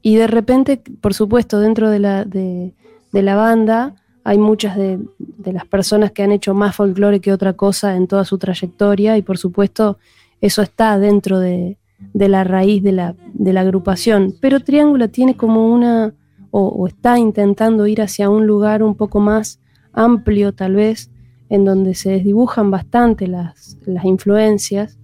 y 0.00 0.14
de 0.14 0.28
repente, 0.28 0.80
por 1.02 1.12
supuesto, 1.12 1.60
dentro 1.60 1.90
de 1.90 1.98
la, 1.98 2.24
de, 2.24 2.72
de 3.12 3.22
la 3.22 3.34
banda, 3.34 3.96
hay 4.24 4.38
muchas 4.38 4.76
de, 4.76 5.00
las 5.44 5.66
personas 5.66 6.12
que 6.12 6.22
han 6.22 6.32
hecho 6.32 6.54
más 6.54 6.76
folclore 6.76 7.20
que 7.20 7.32
otra 7.32 7.54
cosa 7.54 7.96
en 7.96 8.06
toda 8.06 8.24
su 8.24 8.38
trayectoria 8.38 9.16
y 9.16 9.22
por 9.22 9.38
supuesto 9.38 9.98
eso 10.40 10.62
está 10.62 10.98
dentro 10.98 11.38
de, 11.38 11.76
la 12.14 12.44
raíz 12.44 12.82
de 12.82 12.92
la, 12.92 13.14
agrupación. 13.60 14.34
Pero 14.40 14.60
Triángulo 14.60 15.08
tiene 15.08 15.36
como 15.36 15.72
una, 15.72 16.14
o, 16.50 16.86
está 16.86 17.18
intentando 17.18 17.86
ir 17.86 18.00
hacia 18.00 18.30
un 18.30 18.46
lugar 18.46 18.82
un 18.82 18.94
poco 18.94 19.20
más 19.20 19.60
amplio 19.92 20.52
tal 20.52 20.74
vez, 20.74 21.10
en 21.48 21.64
donde 21.64 21.94
se 21.94 22.10
desdibujan 22.10 22.70
bastante 22.70 23.26
las, 23.26 23.76
las 23.84 24.04
influencias 24.04 24.98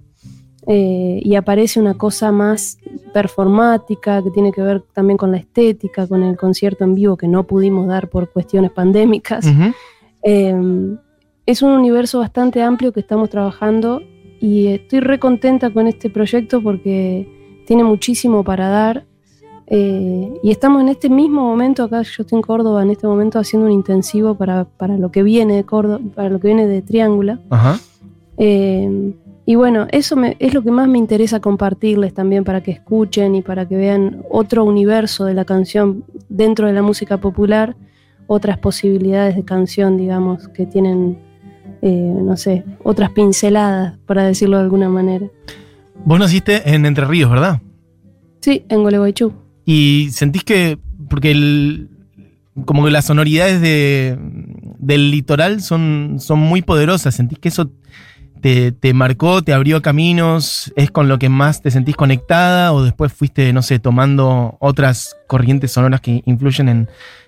eh, 0.70 1.20
y 1.25 1.34
aparece 1.34 1.80
una 1.80 1.94
cosa 1.94 2.30
más 2.30 2.76
performática 3.14 4.22
que 4.22 4.30
tiene 4.30 4.52
que 4.52 4.60
ver 4.60 4.82
también 4.92 5.16
con 5.16 5.32
la 5.32 5.38
estética, 5.38 6.06
con 6.06 6.22
el 6.22 6.37
concierto 6.37 6.84
en 6.84 6.94
vivo 6.94 7.16
que 7.16 7.26
no 7.26 7.44
pudimos 7.44 7.87
dar 7.87 8.10
por 8.10 8.30
cuestiones 8.30 8.70
pandémicas. 8.70 9.46
Eh, 10.22 10.54
es 11.46 11.62
un 11.62 11.70
universo 11.70 12.18
bastante 12.18 12.62
amplio 12.62 12.92
que 12.92 13.00
estamos 13.00 13.30
trabajando 13.30 14.02
y 14.40 14.66
estoy 14.66 15.00
re 15.00 15.18
contenta 15.18 15.70
con 15.70 15.87
este 15.87 16.10
proyecto 16.10 16.62
porque 16.62 17.62
tiene 17.66 17.82
muchísimo 17.82 18.44
para 18.44 18.68
dar. 18.68 19.06
Eh, 19.68 20.34
y 20.42 20.50
estamos 20.50 20.82
en 20.82 20.90
este 20.90 21.08
mismo 21.08 21.44
momento, 21.44 21.84
acá 21.84 22.02
yo 22.02 22.25
estoy 22.25 22.37
en 22.37 22.42
Córdoba 22.42 22.82
en 22.82 22.90
este 22.90 23.06
momento 23.06 23.38
haciendo 23.38 23.68
un 23.68 23.72
intensivo 23.72 24.34
para, 24.34 24.66
lo 24.98 25.10
que 25.10 25.22
viene 25.22 25.56
de 25.56 25.64
Córdoba, 25.64 26.00
para 26.14 26.28
lo 26.28 26.38
que 26.40 26.48
viene 26.48 26.66
de 26.66 26.82
Triángula. 26.82 27.40
Ajá. 27.48 27.80
Y 29.49 29.55
bueno, 29.55 29.87
eso 29.93 30.14
es 30.40 30.52
lo 30.52 30.62
que 30.62 30.71
más 30.71 30.88
me 30.88 30.99
interesa 30.99 31.40
compartirles 31.40 32.12
también 32.12 32.45
para 32.45 32.62
que 32.62 32.71
escuchen 32.71 33.35
y 33.35 33.40
para 33.40 33.67
que 33.67 33.76
vean 33.76 34.23
otro 34.28 34.62
universo 34.62 35.25
de 35.25 35.33
la 35.33 35.47
canción 35.47 36.05
dentro 36.28 36.67
de 36.67 36.75
la 36.75 36.83
música 36.83 37.17
popular, 37.17 37.75
otras 38.26 38.59
posibilidades 38.59 39.37
de 39.37 39.47
canción, 39.47 39.97
digamos, 39.97 40.49
que 40.49 40.67
tienen, 40.67 41.19
eh, 41.81 41.88
no 41.88 42.37
sé, 42.37 42.62
otras 42.83 43.11
pinceladas, 43.12 43.97
para 44.05 44.23
decirlo 44.25 44.59
de 44.59 44.64
alguna 44.64 44.90
manera. 44.90 45.28
Vos 46.05 46.19
naciste 46.19 46.71
en 46.71 46.85
Entre 46.85 47.07
Ríos, 47.07 47.31
¿verdad? 47.31 47.62
Sí, 48.40 48.67
en 48.69 48.83
Gualeguaychú. 48.83 49.33
¿Y 49.64 50.11
sentís 50.12 50.45
que, 50.45 50.78
porque 51.09 51.31
el, 51.31 51.88
como 52.67 52.85
que 52.85 52.90
las 52.90 53.07
sonoridades 53.07 53.62
de, 53.62 54.19
del 54.78 55.11
litoral 55.11 55.62
son, 55.62 56.17
son 56.19 56.38
muy 56.38 56.61
poderosas, 56.61 57.14
¿sentís 57.14 57.38
que 57.38 57.49
eso 57.49 57.71
te, 58.40 58.95
marcó, 58.95 59.42
te 59.42 59.52
abrió 59.52 59.83
caminos, 59.83 60.73
es 60.76 60.90
con 60.90 61.09
lo 61.09 61.18
que 61.18 61.28
más 61.28 61.62
te 61.62 61.71
sentís 61.71 61.97
conectada 61.97 62.73
o 62.73 62.83
después 62.83 63.12
fuiste, 63.12 63.52
no 63.52 63.62
sé, 63.62 63.78
tomando 63.78 64.57
otras 64.61 65.16
corrientes 65.26 65.73
sonoras 65.73 66.00
que 66.00 66.23
influyen 66.26 66.68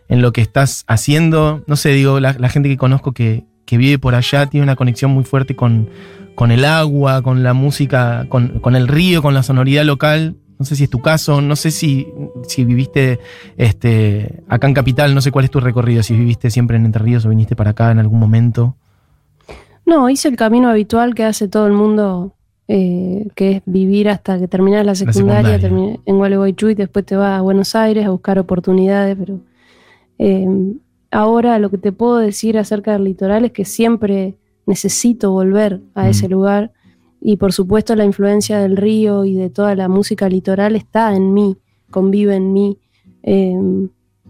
en, 0.08 0.22
lo 0.22 0.32
que 0.32 0.40
estás 0.40 0.84
haciendo? 0.88 1.62
No 1.66 1.76
sé, 1.76 1.90
digo, 1.90 2.18
la, 2.18 2.48
gente 2.48 2.68
que 2.68 2.76
conozco 2.76 3.12
que, 3.12 3.44
vive 3.70 4.00
por 4.00 4.16
allá 4.16 4.46
tiene 4.46 4.64
una 4.64 4.74
conexión 4.74 5.12
muy 5.12 5.22
fuerte 5.22 5.54
con, 5.54 5.88
con 6.34 6.50
el 6.50 6.64
agua, 6.64 7.22
con 7.22 7.44
la 7.44 7.52
música, 7.52 8.26
con, 8.28 8.74
el 8.74 8.88
río, 8.88 9.22
con 9.22 9.32
la 9.34 9.44
sonoridad 9.44 9.84
local. 9.84 10.36
No 10.58 10.66
sé 10.66 10.74
si 10.74 10.84
es 10.84 10.90
tu 10.90 11.00
caso, 11.00 11.40
no 11.40 11.54
sé 11.54 11.70
si, 11.70 12.08
si 12.48 12.64
viviste 12.64 13.20
este, 13.56 14.42
acá 14.48 14.66
en 14.66 14.74
Capital, 14.74 15.14
no 15.14 15.20
sé 15.20 15.30
cuál 15.30 15.44
es 15.44 15.50
tu 15.52 15.60
recorrido, 15.60 16.02
si 16.02 16.14
viviste 16.14 16.50
siempre 16.50 16.76
en 16.76 16.84
Entre 16.84 17.02
Ríos 17.02 17.24
o 17.24 17.28
viniste 17.28 17.54
para 17.54 17.70
acá 17.70 17.92
en 17.92 18.00
algún 18.00 18.18
momento. 18.18 18.76
No, 19.90 20.08
hice 20.08 20.28
el 20.28 20.36
camino 20.36 20.68
habitual 20.68 21.16
que 21.16 21.24
hace 21.24 21.48
todo 21.48 21.66
el 21.66 21.72
mundo, 21.72 22.32
eh, 22.68 23.26
que 23.34 23.50
es 23.50 23.62
vivir 23.66 24.08
hasta 24.08 24.38
que 24.38 24.46
terminas 24.46 24.86
la 24.86 24.94
secundaria, 24.94 25.56
en 25.56 26.16
Gualeguaychú 26.16 26.68
y 26.68 26.76
después 26.76 27.04
te 27.04 27.16
vas 27.16 27.40
a 27.40 27.42
Buenos 27.42 27.74
Aires 27.74 28.06
a 28.06 28.10
buscar 28.10 28.38
oportunidades, 28.38 29.16
pero 29.18 29.40
em, 30.16 30.78
ahora 31.10 31.58
lo 31.58 31.70
que 31.70 31.78
te 31.78 31.90
puedo 31.90 32.18
decir 32.18 32.56
acerca 32.56 32.92
del 32.92 33.02
litoral 33.02 33.44
es 33.44 33.50
que 33.50 33.64
siempre 33.64 34.36
necesito 34.64 35.32
volver 35.32 35.80
a 35.96 36.08
ese 36.08 36.28
mm. 36.28 36.30
lugar 36.30 36.72
y 37.20 37.34
por 37.38 37.52
supuesto 37.52 37.96
la 37.96 38.04
influencia 38.04 38.60
del 38.60 38.76
río 38.76 39.24
y 39.24 39.34
de 39.34 39.50
toda 39.50 39.74
la 39.74 39.88
música 39.88 40.28
litoral 40.28 40.76
está 40.76 41.16
en 41.16 41.34
mí, 41.34 41.56
convive 41.90 42.36
en 42.36 42.52
mí 42.52 42.78
em, 43.24 43.88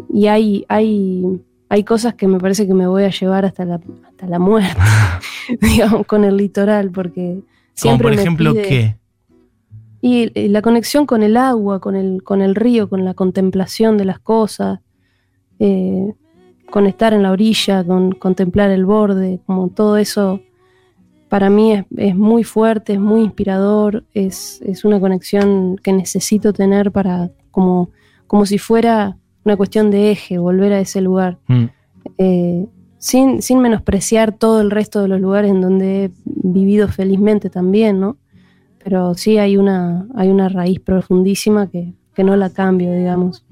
y 0.09 0.27
hay, 0.29 0.65
hay, 0.69 1.23
hay 1.71 1.85
cosas 1.85 2.15
que 2.15 2.29
me 2.29 2.39
parece 2.39 2.67
que 2.67 2.75
me 2.75 2.87
voy 2.87 3.05
a 3.05 3.11
llevar 3.11 3.47
hasta 3.47 3.65
la, 3.65 3.81
hasta 4.07 4.27
la 4.27 4.39
muerte. 4.39 4.77
digamos, 5.61 6.07
con 6.07 6.25
el 6.25 6.37
litoral, 6.37 6.91
porque 6.91 7.41
siempre. 7.75 8.11
por 8.11 8.19
ejemplo 8.19 8.55
qué? 8.55 8.97
Y, 10.03 10.49
la 10.49 10.63
conexión 10.63 11.07
con 11.07 11.23
el 11.23 11.37
agua, 11.37 11.81
con 11.81 11.95
el, 11.95 12.23
con 12.23 12.41
el 12.43 12.55
río, 12.55 12.89
con 12.89 13.05
la 13.05 13.15
contemplación 13.15 13.99
de 13.99 14.05
las 14.07 14.19
cosas, 14.19 14.81
eh, 15.59 16.15
con 16.71 16.87
estar 16.87 17.13
en 17.13 17.23
la 17.23 17.33
orilla, 17.33 17.85
con 17.85 18.13
contemplar 18.13 18.71
el 18.71 18.87
borde, 18.87 19.41
como 19.47 19.69
todo 19.69 19.97
eso 19.97 20.41
para 21.29 21.49
mí 21.49 21.85
es, 21.97 22.17
muy 22.17 22.43
fuerte, 22.43 22.95
es 22.95 23.01
muy 23.01 23.21
inspirador, 23.21 24.05
es, 24.15 24.61
una 24.83 24.99
conexión 24.99 25.77
que 25.77 25.93
necesito 25.93 26.53
tener 26.53 26.91
para, 26.91 27.31
como, 27.53 27.91
como 28.27 28.47
si 28.47 28.59
fuera 28.59 29.17
una 29.45 29.57
cuestión 29.57 29.91
de 29.91 30.11
eje, 30.11 30.39
volver 30.39 30.73
a 30.73 30.81
ese 30.81 31.01
lugar. 31.01 31.39
Mm. 31.49 31.65
Eh, 32.19 32.67
sin, 32.99 33.41
sin 33.41 33.61
menospreciar 33.61 34.33
todo 34.33 34.61
el 34.61 34.71
resto 34.71 35.01
de 35.01 35.09
los 35.09 35.21
lugares 35.21 35.51
en 35.51 35.61
donde 35.61 36.05
he 36.05 36.11
vivido 36.25 36.89
felizmente 36.89 37.49
también, 37.49 37.99
¿no? 37.99 38.19
Pero 38.83 39.15
sí 39.15 39.39
hay 39.39 39.57
una, 39.57 40.07
hay 40.15 40.29
una 40.29 40.49
raíz 40.49 40.81
profundísima 40.81 41.69
que, 41.69 41.95
que 42.15 42.25
no 42.25 42.37
la 42.37 42.51
cambio, 42.51 42.93
digamos. 42.93 43.45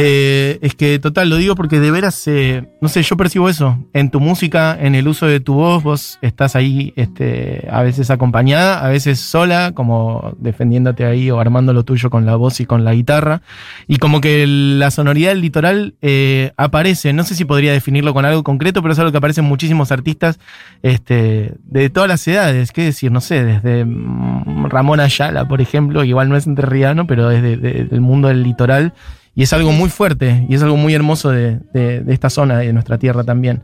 Eh, 0.00 0.60
es 0.62 0.76
que 0.76 1.00
total, 1.00 1.28
lo 1.28 1.36
digo 1.36 1.56
porque 1.56 1.80
de 1.80 1.90
veras, 1.90 2.22
eh, 2.28 2.68
no 2.80 2.88
sé, 2.88 3.02
yo 3.02 3.16
percibo 3.16 3.48
eso. 3.48 3.84
En 3.92 4.10
tu 4.10 4.20
música, 4.20 4.78
en 4.80 4.94
el 4.94 5.08
uso 5.08 5.26
de 5.26 5.40
tu 5.40 5.54
voz, 5.54 5.82
vos 5.82 6.18
estás 6.22 6.54
ahí 6.54 6.92
este, 6.94 7.66
a 7.68 7.82
veces 7.82 8.08
acompañada, 8.10 8.84
a 8.84 8.90
veces 8.90 9.18
sola, 9.18 9.72
como 9.74 10.36
defendiéndote 10.38 11.04
ahí 11.04 11.32
o 11.32 11.40
armando 11.40 11.72
lo 11.72 11.84
tuyo 11.84 12.10
con 12.10 12.26
la 12.26 12.36
voz 12.36 12.60
y 12.60 12.66
con 12.66 12.84
la 12.84 12.94
guitarra. 12.94 13.42
Y 13.88 13.96
como 13.96 14.20
que 14.20 14.46
la 14.46 14.92
sonoridad 14.92 15.30
del 15.30 15.40
litoral 15.40 15.96
eh, 16.00 16.52
aparece, 16.56 17.12
no 17.12 17.24
sé 17.24 17.34
si 17.34 17.44
podría 17.44 17.72
definirlo 17.72 18.14
con 18.14 18.24
algo 18.24 18.44
concreto, 18.44 18.82
pero 18.82 18.92
es 18.92 19.00
algo 19.00 19.10
que 19.10 19.18
aparece 19.18 19.40
en 19.40 19.48
muchísimos 19.48 19.90
artistas 19.90 20.38
este, 20.82 21.54
de 21.64 21.90
todas 21.90 22.08
las 22.08 22.28
edades. 22.28 22.70
¿Qué 22.70 22.84
decir? 22.84 23.10
No 23.10 23.20
sé, 23.20 23.42
desde 23.42 23.84
mm, 23.84 24.66
Ramón 24.66 25.00
Ayala, 25.00 25.48
por 25.48 25.60
ejemplo, 25.60 26.04
igual 26.04 26.28
no 26.28 26.36
es 26.36 26.46
entrerriano, 26.46 27.08
pero 27.08 27.32
es 27.32 27.42
del 27.42 28.00
mundo 28.00 28.28
del 28.28 28.44
litoral 28.44 28.92
y 29.38 29.44
es 29.44 29.52
algo 29.52 29.70
muy 29.70 29.88
fuerte 29.88 30.44
y 30.48 30.56
es 30.56 30.64
algo 30.64 30.76
muy 30.76 30.94
hermoso 30.94 31.30
de, 31.30 31.60
esta 32.08 32.28
zona, 32.28 32.58
de 32.58 32.72
nuestra 32.72 32.98
tierra 32.98 33.22
también. 33.22 33.62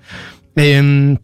Em, 0.55 1.19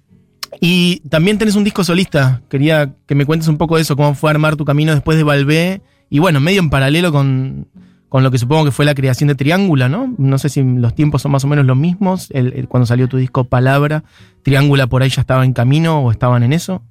y 0.61 1.09
también 1.09 1.39
tenés 1.39 1.55
un 1.55 1.63
disco 1.63 1.85
solista. 1.85 2.43
Quería 2.49 2.93
que 3.07 3.15
me 3.15 3.25
cuentes 3.27 3.47
un 3.47 3.59
poco 3.59 3.77
de 3.77 3.83
eso, 3.83 3.95
cómo 3.95 4.17
fue 4.17 4.29
armar 4.29 4.57
tu 4.57 4.65
camino 4.65 4.93
después 4.93 5.17
de 5.17 5.23
Valvé. 5.23 5.83
Y 6.09 6.19
bueno, 6.19 6.41
medio 6.41 6.59
en 6.59 6.69
paralelo 6.69 7.13
con, 7.13 7.69
lo 8.13 8.31
que 8.33 8.39
supongo 8.39 8.65
que 8.65 8.73
fue 8.73 8.85
la 8.85 8.97
creación 8.97 9.29
de 9.29 9.37
Triángula, 9.37 9.89
¿no? 9.89 10.13
No 10.19 10.37
sé 10.37 10.49
si 10.49 10.65
los 10.65 10.97
tiempos 10.97 11.23
son 11.23 11.31
más 11.31 11.45
o 11.45 11.47
menos 11.47 11.65
los 11.65 11.77
mismos. 11.77 12.29
cuando 12.67 12.87
salió 12.87 13.07
tu 13.07 13.19
disco 13.19 13.45
Palabra, 13.45 14.03
Triángula 14.43 14.89
por 14.89 15.05
ahí 15.05 15.11
ya 15.11 15.21
estaba 15.21 15.45
en 15.45 15.53
camino 15.53 16.01
o 16.01 16.11
estaban 16.11 16.43
en 16.43 16.53
eso. 16.53 16.83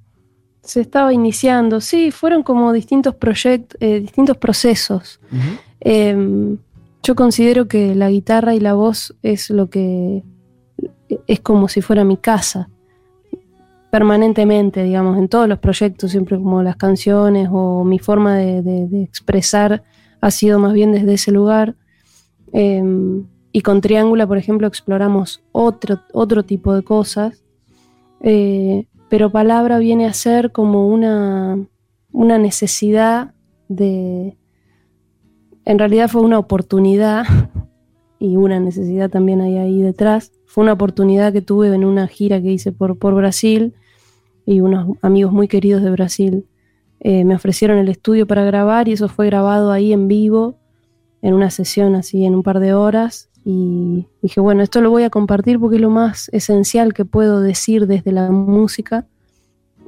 Se 0.64 0.80
estaba 0.80 1.12
iniciando, 1.14 1.82
sí, 1.82 2.12
fueron 2.12 2.42
como 2.42 2.72
distintos 2.72 3.16
proyectos, 3.16 3.78
eh, 3.82 4.00
distintos 4.00 4.38
procesos. 4.38 5.20
Yo 7.04 7.16
considero 7.16 7.68
que 7.68 7.96
la 7.96 8.10
guitarra 8.10 8.54
y 8.56 8.60
la 8.60 8.74
voz 8.74 9.16
es 9.24 9.50
lo 9.50 9.70
que 9.70 10.24
es 11.28 11.40
como 11.40 11.68
si 11.68 11.82
fuera 11.82 12.04
mi 12.04 12.18
casa 12.18 12.70
permanentemente, 13.90 14.84
digamos, 14.84 15.18
en 15.18 15.28
todos 15.28 15.48
los 15.48 15.60
proyectos, 15.60 16.12
siempre 16.12 16.38
como 16.38 16.62
las 16.62 16.76
canciones 16.76 17.50
o 17.52 17.84
mi 17.84 18.00
forma 18.00 18.38
de, 18.38 19.04
expresar 19.04 19.84
ha 20.22 20.32
sido 20.32 20.60
más 20.60 20.74
bien 20.74 20.92
desde 20.92 21.14
ese 21.14 21.32
lugar. 21.32 21.76
Em, 22.52 23.26
y 23.52 23.62
con 23.62 23.82
Triángula, 23.82 24.28
por 24.28 24.38
ejemplo, 24.38 24.68
exploramos 24.68 25.44
otro, 25.52 26.02
otro 26.14 26.44
tipo 26.44 26.74
de 26.74 26.84
cosas, 26.84 27.44
eh, 28.22 28.86
pero 29.10 29.32
palabra 29.32 29.80
viene 29.80 30.06
a 30.06 30.14
ser 30.14 30.52
como 30.52 30.88
una, 30.88 31.58
una 32.12 32.38
necesidad 32.38 33.34
de, 33.70 34.38
en 35.70 35.78
realidad 35.78 36.10
fue 36.10 36.24
una 36.24 36.40
oportunidad 36.40 37.28
y 38.18 38.38
una 38.38 38.60
necesidad 38.60 39.08
también 39.12 39.40
hay 39.40 39.58
ahí 39.58 39.84
detrás. 39.84 40.32
Fue 40.48 40.64
una 40.64 40.74
oportunidad 40.74 41.32
que 41.32 41.44
tuve 41.44 41.68
en 41.68 41.86
una 41.86 42.08
gira 42.08 42.42
que 42.42 42.52
hice 42.52 42.72
por, 42.72 42.98
por 42.98 43.14
Brasil 43.14 43.76
y 44.48 44.62
unos 44.62 44.98
amigos 45.04 45.32
muy 45.32 45.48
queridos 45.48 45.84
de 45.84 45.92
Brasil 45.92 46.48
eh, 47.02 47.24
me 47.24 47.36
ofrecieron 47.36 47.78
el 47.78 47.88
estudio 47.88 48.26
para 48.26 48.44
grabar 48.44 48.88
y 48.88 48.94
eso 48.94 49.10
fue 49.10 49.28
grabado 49.28 49.72
ahí 49.72 49.94
en 49.94 50.08
vivo, 50.08 50.56
en 51.22 51.36
una 51.36 51.52
sesión 51.52 51.94
así, 51.94 52.26
en 52.26 52.34
un 52.34 52.42
par 52.42 52.60
de 52.60 52.74
horas. 52.74 53.30
Y 53.46 54.08
dije, 54.24 54.40
bueno, 54.42 54.64
esto 54.64 54.82
lo 54.82 54.90
voy 54.90 55.04
a 55.04 55.12
compartir 55.12 55.60
porque 55.60 55.76
es 55.76 55.84
lo 55.84 55.92
más 55.92 56.30
esencial 56.34 56.96
que 56.96 57.06
puedo 57.06 57.42
decir 57.42 57.86
desde 57.86 58.12
la 58.12 58.32
música 58.32 59.06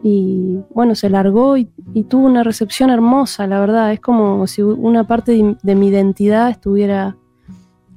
y 0.03 0.59
bueno, 0.73 0.95
se 0.95 1.09
largó 1.09 1.57
y, 1.57 1.69
tuvo 2.09 2.25
una 2.25 2.43
recepción 2.43 2.89
hermosa, 2.89 3.45
la 3.47 3.59
verdad. 3.59 3.93
Es 3.93 3.99
como 3.99 4.47
si 4.47 4.61
una 4.61 5.05
parte 5.05 5.55
de, 5.61 5.75
mi 5.75 5.87
identidad 5.87 6.49
estuviera 6.49 7.15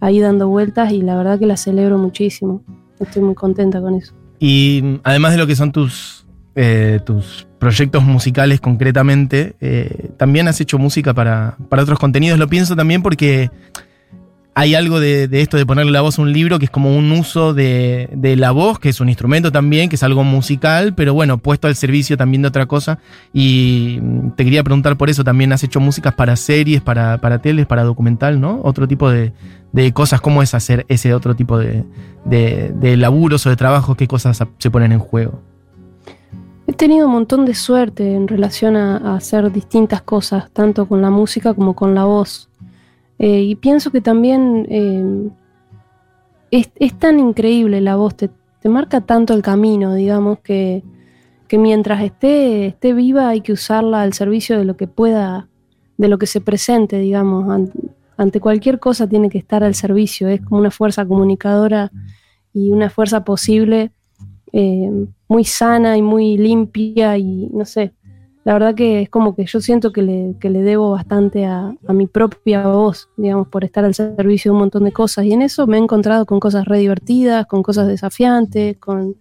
ahí 0.00 0.20
dando 0.20 0.48
vueltas 0.48 0.92
y 0.92 1.00
la 1.00 1.16
verdad 1.16 1.38
que 1.38 1.46
la 1.46 1.56
celebro 1.56 1.98
muchísimo. 1.98 2.62
estoy 3.00 3.22
muy 3.22 3.34
contenta 3.34 3.80
con 3.80 3.94
eso. 3.94 4.12
Y 4.38 5.00
además 5.04 5.32
de 5.32 5.38
lo 5.38 5.46
que 5.46 5.56
son 5.56 5.72
tus, 5.72 6.26
eh, 6.54 7.00
tus 7.04 7.46
proyectos 7.58 8.04
musicales 8.04 8.60
concretamente, 8.60 9.56
eh, 9.60 10.10
también 10.18 10.48
has 10.48 10.60
hecho 10.60 10.78
música 10.78 11.14
para, 11.14 11.56
para 11.70 11.82
otros 11.82 11.98
contenidos. 11.98 12.38
Lo 12.38 12.48
pienso 12.48 12.76
también 12.76 13.02
porque 13.02 13.50
hay 14.56 14.76
algo 14.76 15.00
de, 15.00 15.28
esto 15.32 15.56
de 15.56 15.66
ponerle 15.66 15.90
la 15.90 16.00
voz 16.00 16.18
a 16.18 16.22
un 16.22 16.32
libro 16.32 16.60
que 16.60 16.66
es 16.66 16.70
como 16.70 16.96
un 16.96 17.10
uso 17.10 17.54
de, 17.54 18.08
la 18.38 18.52
voz, 18.52 18.78
que 18.78 18.88
es 18.88 19.00
un 19.00 19.08
instrumento 19.08 19.50
también, 19.50 19.88
que 19.88 19.96
es 19.96 20.02
algo 20.04 20.22
musical, 20.22 20.94
pero 20.94 21.12
bueno, 21.12 21.38
puesto 21.38 21.66
al 21.66 21.74
servicio 21.74 22.16
también 22.16 22.42
de 22.42 22.48
otra 22.48 22.66
cosa. 22.66 23.00
Y 23.32 23.98
mm, 24.00 24.30
te 24.36 24.44
quería 24.44 24.62
preguntar 24.62 24.96
por 24.96 25.10
eso, 25.10 25.24
también 25.24 25.52
has 25.52 25.64
hecho 25.64 25.80
músicas 25.80 26.14
para 26.14 26.36
series, 26.36 26.80
para, 26.80 27.18
para 27.18 27.40
teles, 27.40 27.66
para 27.66 27.82
documental, 27.82 28.40
¿no? 28.40 28.60
Otro 28.62 28.86
tipo 28.86 29.10
de, 29.10 29.32
cosas, 29.92 30.20
¿cómo 30.20 30.40
es 30.40 30.54
hacer 30.54 30.86
ese 30.88 31.14
otro 31.14 31.34
tipo 31.34 31.58
de, 31.58 32.96
laburos 32.96 33.44
o 33.46 33.50
de 33.50 33.56
trabajos? 33.56 33.96
¿Qué 33.96 34.06
cosas 34.06 34.40
se 34.58 34.70
ponen 34.70 34.92
en 34.92 35.00
juego? 35.00 35.40
He 36.68 36.72
tenido 36.72 37.08
un 37.08 37.12
montón 37.12 37.44
de 37.44 37.54
suerte 37.54 38.14
en 38.14 38.28
relación 38.28 38.76
a 38.76 39.16
hacer 39.16 39.50
distintas 39.52 40.00
cosas, 40.00 40.48
tanto 40.52 40.86
con 40.86 41.02
la 41.02 41.10
música 41.10 41.54
como 41.54 41.74
con 41.74 41.94
la 41.94 42.04
voz. 42.04 42.48
Eh, 43.18 43.42
y 43.42 43.54
pienso 43.54 43.90
que 43.90 44.00
también 44.00 44.66
eh, 44.68 45.30
es, 46.50 46.70
es, 46.76 46.98
tan 46.98 47.20
increíble 47.20 47.80
la 47.80 47.96
voz, 47.96 48.16
te, 48.16 48.30
te, 48.60 48.68
marca 48.68 49.00
tanto 49.00 49.34
el 49.34 49.42
camino, 49.42 49.94
digamos, 49.94 50.40
que, 50.40 50.82
que 51.48 51.58
mientras 51.58 52.02
esté, 52.02 52.66
esté, 52.66 52.92
viva 52.92 53.28
hay 53.28 53.40
que 53.40 53.52
usarla 53.52 54.02
al 54.02 54.12
servicio 54.12 54.58
de 54.58 54.64
lo 54.64 54.76
que 54.76 54.88
pueda, 54.88 55.48
de 55.96 56.08
lo 56.08 56.18
que 56.18 56.26
se 56.26 56.40
presente, 56.40 56.98
digamos. 56.98 57.68
Ante, 58.16 58.40
cualquier 58.40 58.78
cosa 58.78 59.08
tiene 59.08 59.28
que 59.28 59.38
estar 59.38 59.64
al 59.64 59.74
servicio, 59.74 60.28
es 60.28 60.40
como 60.40 60.60
una 60.60 60.70
fuerza 60.70 61.06
comunicadora 61.06 61.90
y 62.52 62.70
una 62.70 62.90
fuerza 62.90 63.24
posible 63.24 63.90
eh, 64.52 64.90
muy 65.28 65.44
sana 65.44 65.96
y 65.96 66.02
muy 66.02 66.36
limpia 66.36 67.18
y 67.18 67.48
no 67.52 67.64
sé, 67.64 67.92
la 68.44 68.52
verdad 68.52 68.74
que 68.74 69.02
es 69.02 69.08
como 69.08 69.34
que 69.34 69.46
yo 69.46 69.60
siento 69.60 69.90
que 69.92 70.02
le, 70.02 70.34
que 70.38 70.50
le 70.50 70.60
debo 70.60 70.90
bastante 70.90 71.46
a, 71.46 71.74
a, 71.86 71.92
mi 71.92 72.06
propia 72.06 72.66
voz, 72.66 73.08
digamos, 73.16 73.48
por 73.48 73.64
estar 73.64 73.84
al 73.84 73.94
servicio 73.94 74.50
de 74.50 74.54
un 74.54 74.60
montón 74.60 74.84
de 74.84 74.92
cosas. 74.92 75.24
Y 75.24 75.32
en 75.32 75.40
eso 75.42 75.66
me 75.66 75.78
he 75.78 75.80
encontrado 75.80 76.26
con 76.26 76.40
cosas 76.40 76.66
re 76.66 76.78
divertidas, 76.78 77.46
con 77.46 77.62
cosas 77.62 77.88
desafiantes, 77.88 78.76
con 78.76 79.16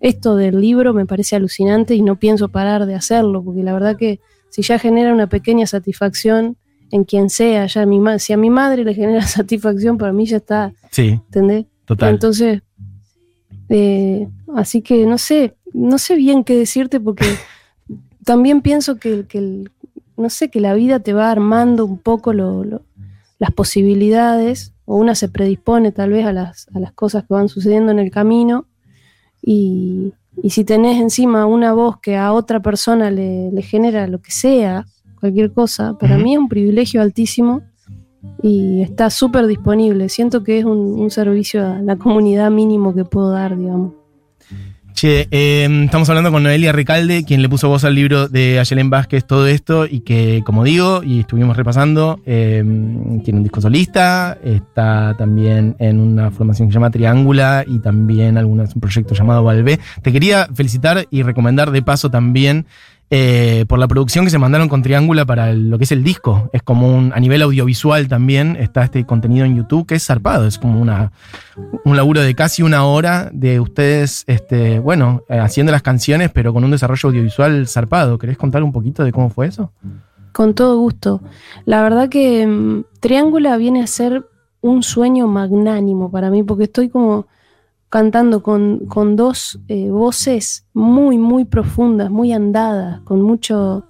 esto 0.00 0.36
del 0.36 0.60
libro 0.60 0.94
me 0.94 1.06
parece 1.06 1.36
alucinante 1.36 1.94
y 1.94 2.02
no 2.02 2.16
pienso 2.16 2.48
parar 2.48 2.86
de 2.86 2.94
hacerlo, 2.94 3.42
porque 3.42 3.62
la 3.62 3.72
verdad 3.72 3.96
que 3.96 4.20
si 4.48 4.62
ya 4.62 4.78
genera 4.78 5.12
una 5.12 5.28
pequeña 5.28 5.66
satisfacción 5.66 6.56
en 6.90 7.04
quien 7.04 7.30
sea, 7.30 7.66
ya 7.66 7.82
a 7.82 7.86
mi 7.86 8.00
si 8.18 8.32
a 8.32 8.36
mi 8.36 8.50
madre 8.50 8.84
le 8.84 8.94
genera 8.94 9.22
satisfacción, 9.26 9.98
para 9.98 10.12
mí 10.12 10.26
ya 10.26 10.38
está. 10.38 10.72
Sí. 10.90 11.08
¿Entendés? 11.08 11.66
Total. 11.84 12.14
Entonces, 12.14 12.62
eh, 13.68 14.28
así 14.54 14.82
que 14.82 15.06
no 15.06 15.18
sé, 15.18 15.56
no 15.72 15.98
sé 15.98 16.16
bien 16.16 16.44
qué 16.44 16.56
decirte 16.56 17.00
porque 17.00 17.24
también 18.28 18.60
pienso 18.60 18.98
que, 18.98 19.24
que 19.26 19.38
el, 19.38 19.70
no 20.18 20.28
sé, 20.28 20.50
que 20.50 20.60
la 20.60 20.74
vida 20.74 21.00
te 21.00 21.14
va 21.14 21.30
armando 21.30 21.86
un 21.86 21.96
poco 21.96 22.34
lo, 22.34 22.62
lo, 22.62 22.82
las 23.38 23.52
posibilidades, 23.52 24.74
o 24.84 24.96
una 24.96 25.14
se 25.14 25.30
predispone 25.30 25.92
tal 25.92 26.10
vez 26.10 26.26
a 26.26 26.34
las, 26.34 26.68
a 26.74 26.78
las 26.78 26.92
cosas 26.92 27.22
que 27.22 27.32
van 27.32 27.48
sucediendo 27.48 27.90
en 27.90 27.98
el 27.98 28.10
camino, 28.10 28.66
y, 29.40 30.12
y, 30.42 30.50
si 30.50 30.62
tenés 30.64 31.00
encima 31.00 31.46
una 31.46 31.72
voz 31.72 32.00
que 32.00 32.18
a 32.18 32.34
otra 32.34 32.60
persona 32.60 33.10
le, 33.10 33.50
le 33.50 33.62
genera 33.62 34.06
lo 34.06 34.20
que 34.20 34.30
sea, 34.30 34.84
cualquier 35.18 35.54
cosa, 35.54 35.96
para 35.96 36.16
uh 36.16 36.20
-huh. 36.20 36.24
mí 36.24 36.34
es 36.34 36.38
un 36.38 36.50
privilegio 36.50 37.00
altísimo 37.00 37.62
y 38.42 38.82
está 38.82 39.08
súper 39.08 39.46
disponible. 39.46 40.10
Siento 40.10 40.44
que 40.44 40.58
es 40.58 40.66
un, 40.66 41.00
un, 41.00 41.10
servicio 41.10 41.66
a 41.66 41.78
la 41.80 41.96
comunidad 41.96 42.50
mínimo 42.50 42.94
que 42.94 43.06
puedo 43.06 43.30
dar, 43.30 43.56
digamos. 43.56 43.94
Che, 45.00 45.28
eh, 45.30 45.84
estamos 45.84 46.08
hablando 46.08 46.32
con 46.32 46.42
Noelia 46.42 46.72
Recalde, 46.72 47.22
quien 47.22 47.40
le 47.40 47.48
puso 47.48 47.68
voz 47.68 47.84
al 47.84 47.94
libro 47.94 48.26
de 48.26 48.58
Ayelen 48.58 48.90
Vázquez, 48.90 49.24
todo 49.24 49.46
esto, 49.46 49.86
y 49.86 50.00
que, 50.00 50.42
como 50.44 50.64
digo, 50.64 51.04
y 51.04 51.20
estuvimos 51.20 51.56
repasando, 51.56 52.18
eh, 52.26 52.64
tiene 53.22 53.38
un 53.38 53.44
disco 53.44 53.60
solista, 53.60 54.36
está 54.42 55.14
también 55.16 55.76
en 55.78 56.00
una 56.00 56.32
formación 56.32 56.66
que 56.66 56.72
se 56.72 56.78
llama 56.78 56.90
Triángula 56.90 57.62
y 57.64 57.78
también 57.78 58.38
algunos, 58.38 58.74
un 58.74 58.80
proyecto 58.80 59.14
llamado 59.14 59.44
Valvé. 59.44 59.78
Te 60.02 60.10
quería 60.10 60.48
felicitar 60.52 61.06
y 61.12 61.22
recomendar 61.22 61.70
de 61.70 61.80
paso 61.80 62.10
también 62.10 62.66
eh, 63.10 63.64
por 63.68 63.78
la 63.78 63.88
producción 63.88 64.24
que 64.24 64.30
se 64.30 64.38
mandaron 64.38 64.68
con 64.68 64.82
Triángula 64.82 65.24
para 65.24 65.54
lo 65.54 65.78
que 65.78 65.84
es 65.84 65.92
el 65.92 66.04
disco. 66.04 66.50
Es 66.52 66.62
como 66.62 66.94
un, 66.94 67.12
a 67.14 67.20
nivel 67.20 67.42
audiovisual 67.42 68.06
también, 68.08 68.56
está 68.56 68.84
este 68.84 69.04
contenido 69.06 69.46
en 69.46 69.56
YouTube 69.56 69.86
que 69.86 69.94
es 69.94 70.04
zarpado, 70.04 70.46
es 70.46 70.58
como 70.58 70.80
una, 70.80 71.12
un 71.84 71.96
laburo 71.96 72.20
de 72.20 72.34
casi 72.34 72.62
una 72.62 72.84
hora 72.84 73.30
de 73.32 73.60
ustedes, 73.60 74.24
este, 74.26 74.78
bueno, 74.78 75.22
eh, 75.28 75.38
haciendo 75.38 75.72
las 75.72 75.82
canciones, 75.82 76.30
pero 76.30 76.52
con 76.52 76.64
un 76.64 76.70
desarrollo 76.70 77.08
audiovisual 77.08 77.66
zarpado. 77.66 78.18
¿Querés 78.18 78.36
contar 78.36 78.62
un 78.62 78.72
poquito 78.72 79.04
de 79.04 79.12
cómo 79.12 79.30
fue 79.30 79.46
eso? 79.46 79.72
Con 80.32 80.54
todo 80.54 80.78
gusto. 80.78 81.22
La 81.64 81.82
verdad 81.82 82.08
que 82.08 82.46
um, 82.46 82.84
Triángula 83.00 83.56
viene 83.56 83.82
a 83.82 83.86
ser 83.86 84.26
un 84.60 84.82
sueño 84.82 85.26
magnánimo 85.28 86.10
para 86.10 86.30
mí, 86.30 86.42
porque 86.42 86.64
estoy 86.64 86.88
como 86.88 87.26
cantando 87.88 88.42
con, 88.42 88.86
con 88.86 89.16
dos 89.16 89.60
eh, 89.68 89.90
voces 89.90 90.66
muy, 90.74 91.18
muy 91.18 91.44
profundas, 91.44 92.10
muy 92.10 92.32
andadas, 92.32 93.00
con, 93.00 93.22
mucho, 93.22 93.86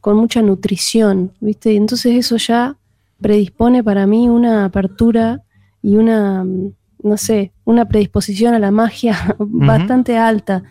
con 0.00 0.16
mucha 0.16 0.42
nutrición, 0.42 1.32
¿viste? 1.40 1.72
Y 1.72 1.76
entonces 1.76 2.14
eso 2.14 2.36
ya 2.36 2.76
predispone 3.20 3.82
para 3.82 4.06
mí 4.06 4.28
una 4.28 4.64
apertura 4.64 5.42
y 5.82 5.96
una, 5.96 6.44
no 6.44 7.16
sé, 7.16 7.52
una 7.64 7.86
predisposición 7.88 8.54
a 8.54 8.58
la 8.58 8.70
magia 8.70 9.16
uh 9.38 9.44
-huh. 9.44 9.66
bastante 9.66 10.16
alta. 10.16 10.62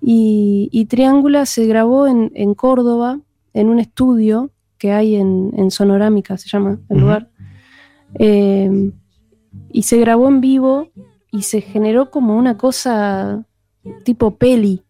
Y, 0.00 0.68
y, 0.72 0.86
Triángula 0.86 1.46
se 1.46 1.66
grabó 1.66 2.08
en, 2.08 2.32
en, 2.34 2.54
Córdoba, 2.54 3.20
en 3.54 3.68
un 3.68 3.78
estudio 3.78 4.50
que 4.78 4.92
hay 4.92 5.14
en, 5.14 5.52
en 5.56 5.70
Sonorámica, 5.70 6.36
se 6.36 6.48
llama 6.48 6.80
el 6.88 6.96
uh 6.96 6.98
-huh. 6.98 7.00
lugar. 7.00 7.28
Eh, 8.18 8.92
y 9.70 9.82
se 9.82 9.98
grabó 9.98 10.28
en 10.28 10.40
vivo 10.40 10.88
y 11.32 11.42
se 11.42 11.62
generó 11.62 12.10
como 12.10 12.36
una 12.36 12.56
cosa 12.58 13.44
tipo 14.04 14.36
peli, 14.36 14.84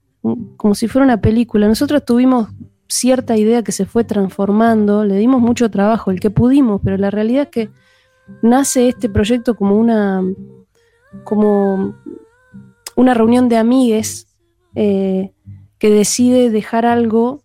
como 0.57 0.75
si 0.75 0.89
fuera 0.89 1.05
una 1.05 1.21
película. 1.21 1.69
Nosotros 1.69 2.05
tuvimos 2.05 2.49
cierta 2.89 3.37
idea 3.37 3.63
que 3.63 3.73
se 3.73 3.87
fue 3.87 4.05
transformando, 4.05 5.05
le 5.05 5.17
dimos 5.17 5.41
mucho 5.41 5.71
trabajo, 5.71 6.11
el 6.11 6.21
que 6.21 6.31
pudimos, 6.31 6.81
pero 6.85 6.99
la 6.99 7.11
realidad 7.11 7.45
es 7.45 7.49
que 7.49 7.71
nace 8.43 8.89
este 8.89 9.09
proyecto 9.09 9.55
como 9.55 9.77
una 9.77 10.23
como 11.25 11.95
una 12.97 13.15
reunión 13.15 13.49
de 13.49 13.57
amigues 13.57 14.27
eh, 14.75 15.33
que 15.79 15.91
decide 15.91 16.51
dejar 16.51 16.87
algo 16.87 17.43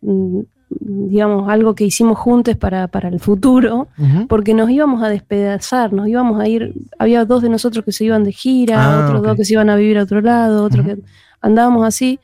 mm, 0.00 0.40
digamos, 0.68 1.48
algo 1.48 1.74
que 1.74 1.84
hicimos 1.84 2.18
juntos 2.18 2.56
para, 2.56 2.88
para 2.88 3.08
el 3.08 3.20
futuro, 3.20 3.88
uh 3.98 4.02
-huh. 4.02 4.26
porque 4.26 4.52
nos 4.54 4.68
íbamos 4.70 5.02
a 5.02 5.08
despedazar, 5.08 5.92
nos 5.92 6.08
íbamos 6.08 6.40
a 6.40 6.48
ir, 6.48 6.74
había 6.98 7.24
dos 7.24 7.42
de 7.42 7.48
nosotros 7.48 7.84
que 7.84 7.92
se 7.92 8.04
iban 8.04 8.24
de 8.24 8.32
gira, 8.32 8.76
ah, 8.82 9.04
otros 9.04 9.20
okay. 9.20 9.28
dos 9.28 9.36
que 9.36 9.44
se 9.44 9.52
iban 9.54 9.70
a 9.70 9.76
vivir 9.76 9.98
a 9.98 10.02
otro 10.02 10.20
lado, 10.20 10.64
otros 10.64 10.84
uh 10.84 10.88
-huh. 10.90 10.96
que 10.96 11.02
andábamos 11.40 11.86
así, 11.86 12.18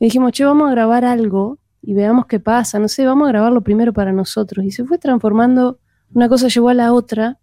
y 0.00 0.06
dijimos, 0.06 0.32
che, 0.32 0.44
vamos 0.44 0.68
a 0.68 0.70
grabar 0.72 1.04
algo 1.04 1.58
y 1.82 1.94
veamos 1.94 2.26
qué 2.26 2.40
pasa, 2.40 2.78
no 2.78 2.88
sé, 2.88 3.04
vamos 3.06 3.28
a 3.28 3.32
grabarlo 3.32 3.60
primero 3.60 3.92
para 3.92 4.12
nosotros, 4.12 4.64
y 4.64 4.70
se 4.70 4.84
fue 4.84 4.98
transformando, 4.98 5.78
una 6.14 6.28
cosa 6.28 6.48
llevó 6.48 6.70
a 6.70 6.74
la 6.74 6.92
otra, 6.92 7.38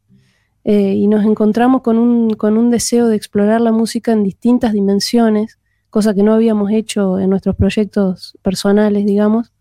eh, 0.64 0.94
y 0.94 1.08
nos 1.08 1.26
encontramos 1.26 1.82
con 1.82 1.98
un, 1.98 2.36
con 2.36 2.58
un 2.58 2.70
deseo 2.70 3.08
de 3.08 3.16
explorar 3.16 3.62
la 3.62 3.72
música 3.72 4.12
en 4.12 4.24
distintas 4.24 4.74
dimensiones, 4.74 5.58
cosa 5.90 6.14
que 6.14 6.24
no 6.24 6.34
habíamos 6.34 6.72
hecho 6.72 7.20
en 7.20 7.30
nuestros 7.30 7.56
proyectos 7.56 8.38
personales, 8.42 9.06
digamos, 9.06 9.52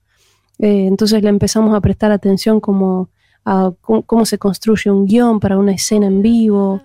eh, 0.60 0.86
entonces 0.86 1.22
le 1.22 1.30
empezamos 1.30 1.74
a 1.74 1.80
prestar 1.80 2.12
atención 2.12 2.60
como 2.60 3.08
a 3.44 3.72
cómo, 3.80 4.26
se 4.26 4.38
construye 4.38 4.90
un 4.90 5.06
guion 5.06 5.40
para 5.40 5.58
una 5.58 5.72
escena 5.72 6.06
en 6.06 6.20
vivo, 6.20 6.82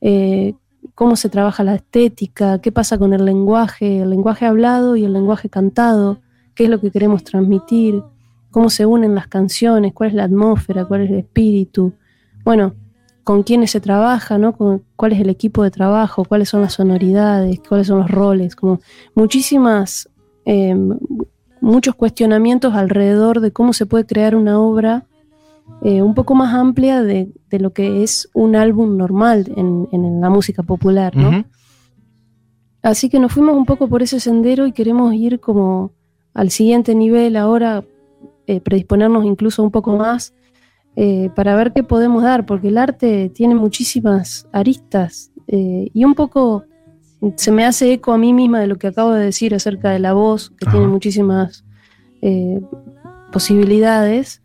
eh, 0.00 0.54
cómo 0.94 1.14
se 1.16 1.28
trabaja 1.28 1.62
la 1.62 1.74
estética, 1.74 2.60
qué 2.60 2.72
pasa 2.72 2.96
con 2.96 3.12
el 3.12 3.26
lenguaje, 3.26 4.00
el 4.00 4.10
lenguaje 4.10 4.46
hablado 4.46 4.96
y 4.96 5.04
el 5.04 5.12
lenguaje 5.12 5.50
cantado, 5.50 6.20
qué 6.54 6.64
es 6.64 6.70
lo 6.70 6.80
que 6.80 6.90
queremos 6.90 7.22
transmitir, 7.22 8.02
cómo 8.50 8.70
se 8.70 8.86
unen 8.86 9.14
las 9.14 9.28
canciones, 9.28 9.92
cuál 9.92 10.08
es 10.08 10.14
la 10.14 10.24
atmósfera, 10.24 10.86
cuál 10.86 11.02
es 11.02 11.10
el 11.10 11.18
espíritu. 11.18 11.92
Bueno, 12.44 12.74
con 13.24 13.42
quiénes 13.42 13.72
se 13.72 13.80
trabaja, 13.80 14.38
¿no? 14.38 14.56
Con, 14.56 14.84
cuál 14.96 15.12
es 15.12 15.20
el 15.20 15.28
equipo 15.28 15.62
de 15.62 15.70
trabajo, 15.70 16.24
cuáles 16.24 16.48
son 16.48 16.62
las 16.62 16.72
sonoridades, 16.72 17.60
cuáles 17.68 17.88
son 17.88 17.98
los 17.98 18.10
roles, 18.10 18.56
como 18.56 18.80
muchísimas 19.14 20.08
eh, 20.46 20.74
muchos 21.60 21.94
cuestionamientos 21.94 22.74
alrededor 22.74 23.40
de 23.40 23.52
cómo 23.52 23.72
se 23.72 23.86
puede 23.86 24.06
crear 24.06 24.34
una 24.34 24.60
obra 24.60 25.06
eh, 25.82 26.02
un 26.02 26.14
poco 26.14 26.34
más 26.34 26.54
amplia 26.54 27.02
de, 27.02 27.30
de, 27.50 27.58
lo 27.60 27.72
que 27.72 28.02
es 28.02 28.28
un 28.34 28.56
álbum 28.56 28.96
normal 28.96 29.52
en, 29.56 29.86
en 29.92 30.20
la 30.20 30.30
música 30.30 30.62
popular, 30.62 31.14
¿no? 31.14 31.28
Uh 31.28 31.32
-huh. 31.32 31.44
Así 32.82 33.08
que 33.08 33.20
nos 33.20 33.32
fuimos 33.32 33.54
un 33.56 33.64
poco 33.64 33.86
por 33.88 34.02
ese 34.02 34.18
sendero 34.18 34.66
y 34.66 34.72
queremos 34.72 35.14
ir 35.14 35.40
como 35.40 35.92
al 36.34 36.50
siguiente 36.50 36.94
nivel 36.94 37.36
ahora, 37.36 37.84
eh, 38.46 38.60
predisponernos 38.60 39.24
incluso 39.24 39.62
un 39.62 39.70
poco 39.70 39.96
más 39.96 40.34
eh, 40.96 41.30
para 41.36 41.54
ver 41.54 41.72
qué 41.72 41.82
podemos 41.82 42.22
dar, 42.22 42.46
porque 42.46 42.68
el 42.68 42.78
arte 42.78 43.28
tiene 43.28 43.54
muchísimas 43.54 44.48
aristas 44.52 45.32
y 45.50 46.04
un 46.04 46.14
poco 46.14 46.64
se 47.36 47.50
me 47.52 47.64
hace 47.64 47.92
eco 47.92 48.12
a 48.12 48.18
mí 48.18 48.32
misma 48.32 48.60
de 48.60 48.66
lo 48.68 48.76
que 48.76 48.86
acabo 48.88 49.12
de 49.12 49.24
decir 49.24 49.54
acerca 49.54 49.90
de 49.90 49.98
la 49.98 50.12
voz, 50.12 50.50
que 50.50 50.64
Ajá. 50.66 50.72
tiene 50.72 50.86
muchísimas 50.88 51.64
eh, 52.22 52.60
posibilidades. 53.32 54.42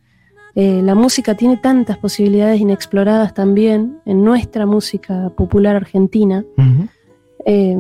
Eh, 0.56 0.82
la 0.84 0.94
música 0.96 1.36
tiene 1.36 1.58
tantas 1.58 1.98
posibilidades 1.98 2.60
inexploradas 2.62 3.34
también 3.34 4.00
en 4.06 4.24
nuestra 4.24 4.66
música 4.66 5.30
popular 5.36 5.76
argentina, 5.76 6.46
eh, 7.46 7.78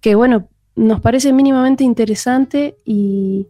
que 0.00 0.14
bueno, 0.14 0.48
nos 0.74 1.00
parece 1.00 1.32
mínimamente 1.32 1.84
interesante 1.84 2.76
y, 2.84 3.46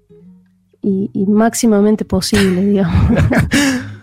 y- 0.83 1.11
y 1.13 1.27
máximamente 1.27 2.05
posible, 2.05 2.65
digamos. 2.65 3.11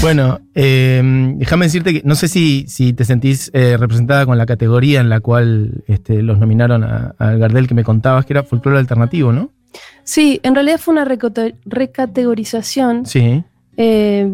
Bueno, 0.00 0.38
eh, 0.54 1.02
déjame 1.36 1.66
decirte 1.66 1.92
que 1.94 2.02
no 2.04 2.14
sé 2.14 2.28
si, 2.28 2.64
si 2.68 2.92
te 2.92 3.04
sentís 3.04 3.50
eh, 3.54 3.76
representada 3.76 4.26
con 4.26 4.36
la 4.38 4.46
categoría 4.46 5.00
en 5.00 5.08
la 5.08 5.20
cual 5.20 5.82
este, 5.86 6.22
los 6.22 6.38
nominaron 6.38 6.84
a- 6.84 7.14
al 7.18 7.38
Gardel 7.38 7.66
que 7.66 7.74
me 7.74 7.84
contabas, 7.84 8.24
que 8.26 8.32
era 8.34 8.42
folclore 8.44 8.78
alternativo, 8.78 9.32
¿no? 9.32 9.50
Sí, 10.04 10.40
en 10.42 10.54
realidad 10.54 10.78
fue 10.78 10.92
una 10.92 11.04
recategorización 11.66 13.06
Sí. 13.06 13.42
eh, 13.76 14.30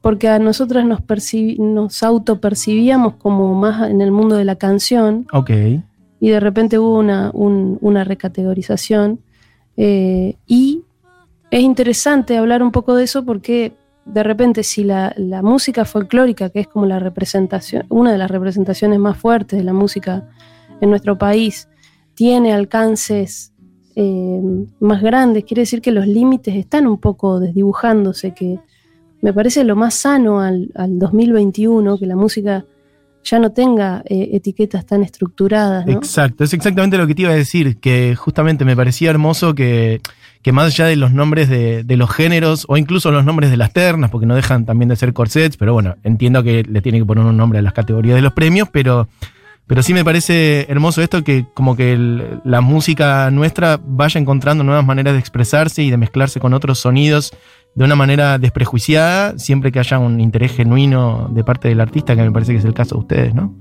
porque 0.00 0.28
a 0.28 0.38
nosotras 0.38 0.84
nos, 0.86 1.00
nos 1.58 2.02
autopercibíamos 2.02 3.14
como 3.14 3.54
más 3.54 3.90
en 3.90 4.00
el 4.00 4.10
mundo 4.12 4.36
de 4.36 4.44
la 4.44 4.56
canción 4.56 5.26
Ok. 5.32 5.50
y 6.20 6.28
de 6.30 6.40
repente 6.40 6.78
hubo 6.78 6.98
una, 6.98 7.30
un- 7.34 7.78
una 7.80 8.04
recategorización 8.04 9.20
y 9.76 10.82
es 11.50 11.60
interesante 11.60 12.36
hablar 12.38 12.62
un 12.62 12.70
poco 12.72 12.94
de 12.96 13.04
eso 13.04 13.24
porque 13.24 13.72
de 14.06 14.22
repente 14.22 14.62
si 14.62 14.84
la, 14.84 15.12
la 15.16 15.42
música 15.42 15.84
folclórica, 15.84 16.48
que 16.50 16.60
es 16.60 16.68
como 16.68 16.86
la 16.86 16.98
representación, 16.98 17.84
una 17.88 18.12
de 18.12 18.18
las 18.18 18.30
representaciones 18.30 18.98
más 18.98 19.18
fuertes 19.18 19.58
de 19.58 19.64
la 19.64 19.72
música 19.72 20.28
en 20.80 20.90
nuestro 20.90 21.18
país, 21.18 21.68
tiene 22.14 22.52
alcances 22.52 23.52
eh, 23.96 24.40
más 24.80 25.02
grandes, 25.02 25.44
quiere 25.44 25.62
decir 25.62 25.82
que 25.82 25.90
los 25.90 26.06
límites 26.06 26.54
están 26.54 26.86
un 26.86 26.98
poco 26.98 27.40
desdibujándose, 27.40 28.32
que 28.32 28.58
me 29.22 29.32
parece 29.32 29.64
lo 29.64 29.74
más 29.74 29.94
sano 29.94 30.40
al, 30.40 30.70
al 30.74 30.98
2021, 30.98 31.98
que 31.98 32.06
la 32.06 32.16
música 32.16 32.64
ya 33.24 33.40
no 33.40 33.50
tenga 33.50 34.02
eh, 34.04 34.30
etiquetas 34.34 34.86
tan 34.86 35.02
estructuradas. 35.02 35.88
Exacto, 35.88 36.44
es 36.44 36.52
exactamente 36.52 36.96
lo 36.96 37.08
que 37.08 37.14
te 37.14 37.22
iba 37.22 37.32
a 37.32 37.36
decir, 37.36 37.78
que 37.78 38.14
justamente 38.14 38.64
me 38.64 38.76
parecía 38.76 39.10
hermoso 39.10 39.54
que, 39.54 40.00
que 40.46 40.52
más 40.52 40.66
allá 40.66 40.86
de 40.86 40.94
los 40.94 41.10
nombres 41.10 41.48
de, 41.48 41.84
los 41.96 42.08
géneros 42.08 42.66
o 42.68 42.76
incluso 42.76 43.10
los 43.10 43.24
nombres 43.24 43.50
de 43.50 43.56
las 43.56 43.72
ternas, 43.72 44.12
porque 44.12 44.26
no 44.26 44.36
dejan 44.36 44.64
también 44.64 44.88
de 44.88 44.94
ser 44.94 45.12
corsets, 45.12 45.56
pero 45.56 45.72
bueno, 45.72 45.96
entiendo 46.04 46.44
que 46.44 46.62
le 46.62 46.80
tiene 46.82 47.00
que 47.00 47.04
poner 47.04 47.24
un 47.24 47.36
nombre 47.36 47.58
a 47.58 47.62
las 47.62 47.72
categorías 47.72 48.14
de 48.14 48.22
los 48.22 48.32
premios, 48.32 48.68
pero, 48.70 49.08
pero 49.66 49.82
sí 49.82 49.92
me 49.92 50.04
parece 50.04 50.70
hermoso 50.70 51.02
esto 51.02 51.24
que 51.24 51.46
como 51.52 51.74
que 51.74 51.98
la 52.44 52.60
música 52.60 53.28
nuestra 53.32 53.80
vaya 53.84 54.20
encontrando 54.20 54.62
nuevas 54.62 54.86
maneras 54.86 55.14
de 55.14 55.18
expresarse 55.18 55.82
y 55.82 55.90
de 55.90 55.96
mezclarse 55.96 56.38
con 56.38 56.54
otros 56.54 56.78
sonidos 56.78 57.32
de 57.74 57.82
una 57.82 57.96
manera 57.96 58.38
desprejuiciada, 58.38 59.36
siempre 59.40 59.72
que 59.72 59.80
haya 59.80 59.98
un 59.98 60.20
interés 60.20 60.52
genuino 60.52 61.28
de 61.32 61.42
parte 61.42 61.66
del 61.66 61.80
artista, 61.80 62.14
que 62.14 62.22
me 62.22 62.30
parece 62.30 62.52
que 62.52 62.58
es 62.58 62.64
el 62.64 62.72
caso 62.72 62.94
de 62.94 63.00
ustedes, 63.00 63.34
¿no? 63.34 63.52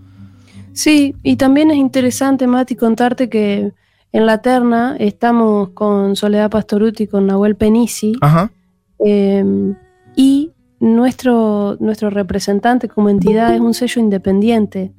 Sí, 0.74 1.16
y 1.24 1.38
también 1.38 1.72
es 1.72 1.78
interesante, 1.78 2.46
Mati, 2.46 2.76
contarte 2.76 3.28
que 3.28 3.72
en 4.18 4.26
la 4.26 4.42
terna 4.42 4.96
estamos 5.00 5.70
con 5.70 6.16
Soledad 6.16 6.50
Pastoruti, 6.50 7.08
con 7.08 7.28
Nahuel 7.28 7.56
Penisi, 7.56 8.14
Ajá. 8.22 8.52
eh, 9.00 9.74
y 10.16 10.52
nuestro, 10.80 11.78
nuestro 11.80 12.10
representante 12.10 12.88
como 12.88 13.10
entidad 13.10 13.54
es 13.54 13.62
un 13.62 13.74
sello 13.74 14.02
independiente. 14.02 14.94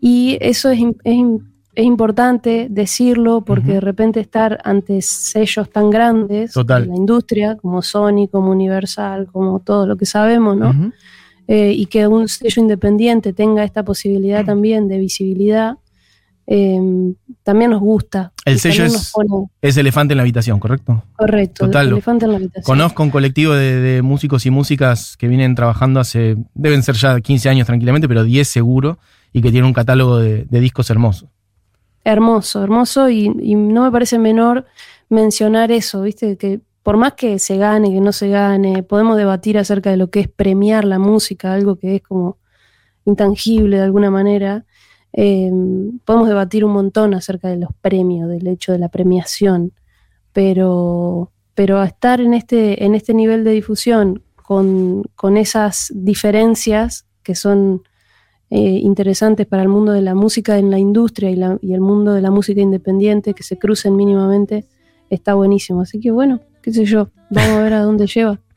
Y 0.00 0.36
eso 0.40 0.70
es, 0.70 0.80
es 1.04 1.16
es 1.74 1.84
importante 1.86 2.66
decirlo 2.70 3.42
porque 3.42 3.64
Ujú. 3.64 3.72
de 3.72 3.80
repente 3.80 4.20
estar 4.20 4.58
ante 4.64 5.00
sellos 5.00 5.70
tan 5.70 5.88
grandes 5.88 6.52
Total. 6.52 6.82
de 6.82 6.88
la 6.88 6.96
industria, 6.96 7.56
como 7.56 7.80
Sony, 7.80 8.28
como 8.30 8.50
Universal, 8.50 9.26
como 9.32 9.60
todo 9.60 9.86
lo 9.86 9.96
que 9.96 10.04
sabemos, 10.04 10.56
¿no? 10.56 10.70
Ujú. 10.70 10.92
eh, 11.48 11.72
y 11.72 11.86
que 11.86 12.06
un 12.06 12.28
sello 12.28 12.60
independiente 12.62 13.32
tenga 13.32 13.64
esta 13.64 13.84
posibilidad 13.84 14.44
también 14.44 14.86
de 14.86 14.98
visibilidad, 14.98 15.78
eh, 16.46 16.80
también 17.42 17.70
nos 17.70 17.80
gusta. 17.80 18.32
El 18.44 18.58
sello 18.58 18.84
es- 18.84 18.92
nos 18.92 19.10
pone- 19.12 19.46
Es 19.60 19.76
elefante 19.76 20.12
en 20.12 20.16
la 20.18 20.22
habitación, 20.22 20.58
¿correcto? 20.58 21.02
correcto, 21.16 21.66
Total. 21.66 21.86
el 21.86 21.92
elefante 21.94 22.24
en 22.24 22.30
la 22.32 22.36
habitación. 22.38 22.64
Conozco 22.64 23.02
un 23.02 23.10
colectivo 23.10 23.52
de, 23.54 23.76
de 23.80 24.02
músicos 24.02 24.44
y 24.46 24.50
músicas 24.50 25.16
que 25.16 25.28
vienen 25.28 25.54
trabajando 25.54 26.00
hace, 26.00 26.36
deben 26.54 26.82
ser 26.82 26.96
ya 26.96 27.20
15 27.20 27.48
años 27.48 27.66
tranquilamente, 27.66 28.08
pero 28.08 28.24
10 28.24 28.46
seguro, 28.48 28.98
y 29.32 29.40
que 29.40 29.50
tienen 29.50 29.66
un 29.66 29.72
catálogo 29.72 30.18
de, 30.18 30.44
de 30.44 30.60
discos 30.60 30.90
hermosos. 30.90 31.28
Hermoso, 32.04 32.62
hermoso, 32.64 33.08
y, 33.08 33.30
y 33.40 33.54
no 33.54 33.84
me 33.84 33.90
parece 33.92 34.18
menor 34.18 34.66
mencionar 35.08 35.70
eso, 35.70 36.02
¿viste? 36.02 36.36
Que 36.36 36.60
por 36.82 36.96
más 36.96 37.12
que 37.12 37.38
se 37.38 37.56
gane, 37.58 37.90
que 37.92 38.00
no 38.00 38.10
se 38.10 38.28
gane, 38.28 38.82
podemos 38.82 39.16
debatir 39.16 39.56
acerca 39.56 39.90
de 39.90 39.96
lo 39.96 40.10
que 40.10 40.18
es 40.20 40.28
premiar 40.28 40.84
la 40.84 40.98
música, 40.98 41.54
algo 41.54 41.76
que 41.76 41.96
es 41.96 42.02
como 42.02 42.38
intangible 43.04 43.76
de 43.76 43.84
alguna 43.84 44.10
manera. 44.10 44.64
Eh, 45.12 45.50
podemos 46.04 46.28
debatir 46.28 46.64
un 46.64 46.72
montón 46.72 47.14
acerca 47.14 47.48
de 47.48 47.56
los 47.58 47.70
premios, 47.80 48.28
del 48.28 48.46
hecho 48.46 48.72
de 48.72 48.78
la 48.78 48.88
premiación, 48.88 49.72
pero, 50.32 51.30
pero 51.54 51.78
a 51.78 51.86
estar 51.86 52.20
en 52.20 52.34
este, 52.34 52.84
en 52.84 52.94
este 52.94 53.14
nivel 53.14 53.44
de 53.44 53.50
difusión 53.52 54.22
con, 54.36 55.04
con 55.14 55.36
esas 55.36 55.92
diferencias 55.94 57.06
que 57.22 57.34
son 57.34 57.82
eh, 58.50 58.58
interesantes 58.82 59.46
para 59.46 59.62
el 59.62 59.68
mundo 59.68 59.92
de 59.92 60.02
la 60.02 60.14
música 60.14 60.58
en 60.58 60.70
la 60.70 60.78
industria 60.78 61.30
y, 61.30 61.36
la- 61.36 61.58
y 61.62 61.72
el 61.74 61.80
mundo 61.80 62.12
de 62.12 62.20
la 62.22 62.30
música 62.30 62.60
independiente, 62.60 63.34
que 63.34 63.42
se 63.42 63.58
crucen 63.58 63.96
mínimamente, 63.96 64.66
está 65.10 65.34
buenísimo. 65.34 65.82
Así 65.82 66.00
que 66.00 66.10
bueno, 66.10 66.40
qué 66.62 66.72
sé 66.72 66.84
yo, 66.84 67.08
vamos 67.30 67.50
a 67.58 67.62
ver 67.62 67.72
a 67.74 67.80
dónde 67.82 68.06
lleva. 68.06 68.40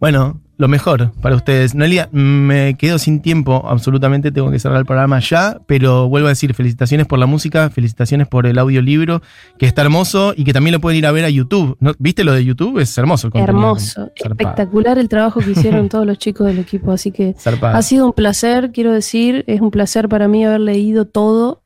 Bueno, 0.00 0.40
lo 0.58 0.66
mejor 0.66 1.12
para 1.22 1.36
ustedes. 1.36 1.76
Noelia, 1.76 2.08
me 2.10 2.74
quedo 2.76 2.98
sin 2.98 3.22
tiempo, 3.22 3.64
absolutamente 3.68 4.32
tengo 4.32 4.50
que 4.50 4.58
cerrar 4.58 4.78
el 4.80 4.84
programa 4.84 5.20
ya, 5.20 5.60
pero 5.66 6.08
vuelvo 6.08 6.26
a 6.26 6.30
decir, 6.30 6.52
felicitaciones 6.52 7.06
por 7.06 7.20
la 7.20 7.26
música, 7.26 7.70
felicitaciones 7.70 8.26
por 8.26 8.44
el 8.44 8.58
audiolibro, 8.58 9.22
que 9.56 9.66
está 9.66 9.82
hermoso 9.82 10.34
y 10.36 10.42
que 10.42 10.52
también 10.52 10.74
lo 10.74 10.80
pueden 10.80 10.98
ir 10.98 11.06
a 11.06 11.12
ver 11.12 11.24
a 11.24 11.30
YouTube. 11.30 11.76
¿No? 11.78 11.92
¿Viste 12.00 12.24
lo 12.24 12.32
de 12.32 12.44
YouTube? 12.44 12.80
Es 12.80 12.98
hermoso 12.98 13.28
el 13.28 13.32
contenido. 13.32 13.56
Hermoso, 13.56 14.10
Zarpado. 14.20 14.50
espectacular 14.50 14.98
el 14.98 15.08
trabajo 15.08 15.40
que 15.40 15.52
hicieron 15.52 15.88
todos 15.88 16.04
los 16.04 16.18
chicos 16.18 16.48
del 16.48 16.58
equipo, 16.58 16.90
así 16.90 17.12
que 17.12 17.34
Zarpado. 17.38 17.76
ha 17.76 17.82
sido 17.82 18.06
un 18.06 18.12
placer, 18.12 18.72
quiero 18.72 18.92
decir, 18.92 19.44
es 19.46 19.60
un 19.60 19.70
placer 19.70 20.08
para 20.08 20.26
mí 20.26 20.44
haber 20.44 20.60
leído 20.60 21.04
todo 21.06 21.62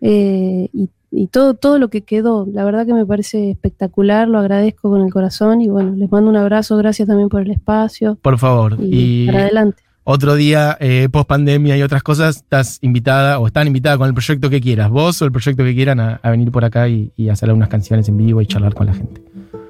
eh, 0.00 0.68
y, 0.72 0.90
y 1.14 1.26
todo, 1.26 1.54
todo 1.54 1.78
lo 1.78 1.88
que 1.90 2.00
quedó. 2.02 2.46
La 2.50 2.64
verdad 2.64 2.86
que 2.86 2.94
me 2.94 3.04
parece 3.06 3.50
espectacular, 3.50 4.26
lo 4.28 4.38
agradezco 4.38 4.90
con 4.90 5.02
el 5.02 5.12
corazón 5.12 5.60
y 5.60 5.68
bueno, 5.68 5.92
les 5.94 6.10
mando 6.10 6.30
un 6.30 6.36
abrazo, 6.36 6.76
gracias 6.78 7.06
también 7.06 7.28
por 7.28 7.42
el 7.42 7.50
espacio 7.50 8.16
Por 8.22 8.38
favor. 8.38 8.76
y, 8.80 9.24
Y 9.24 9.26
para 9.26 9.40
adelante. 9.42 9.82
otro 10.04 10.34
día, 10.34 10.76
eh, 10.80 11.08
post 11.12 11.28
pandemia 11.28 11.76
y 11.76 11.82
otras 11.82 12.02
cosas, 12.02 12.36
estás 12.36 12.78
invitada 12.80 13.38
o 13.38 13.46
están 13.46 13.66
invitada 13.66 13.98
con 13.98 14.08
el 14.08 14.14
proyecto 14.14 14.48
que 14.50 14.60
quieras, 14.60 14.88
vos 14.90 15.20
o 15.20 15.26
el 15.26 15.32
proyecto 15.32 15.62
que 15.62 15.74
quieran, 15.74 16.00
a, 16.00 16.18
a 16.22 16.30
venir 16.30 16.50
por 16.50 16.64
acá 16.64 16.88
y, 16.88 17.12
y 17.16 17.28
hacer 17.28 17.52
unas 17.52 17.68
canciones 17.68 18.08
en 18.08 18.16
vivo 18.16 18.40
y 18.40 18.46
charlar 18.46 18.74
con 18.74 18.86
la 18.86 18.94
gente. 18.94 19.22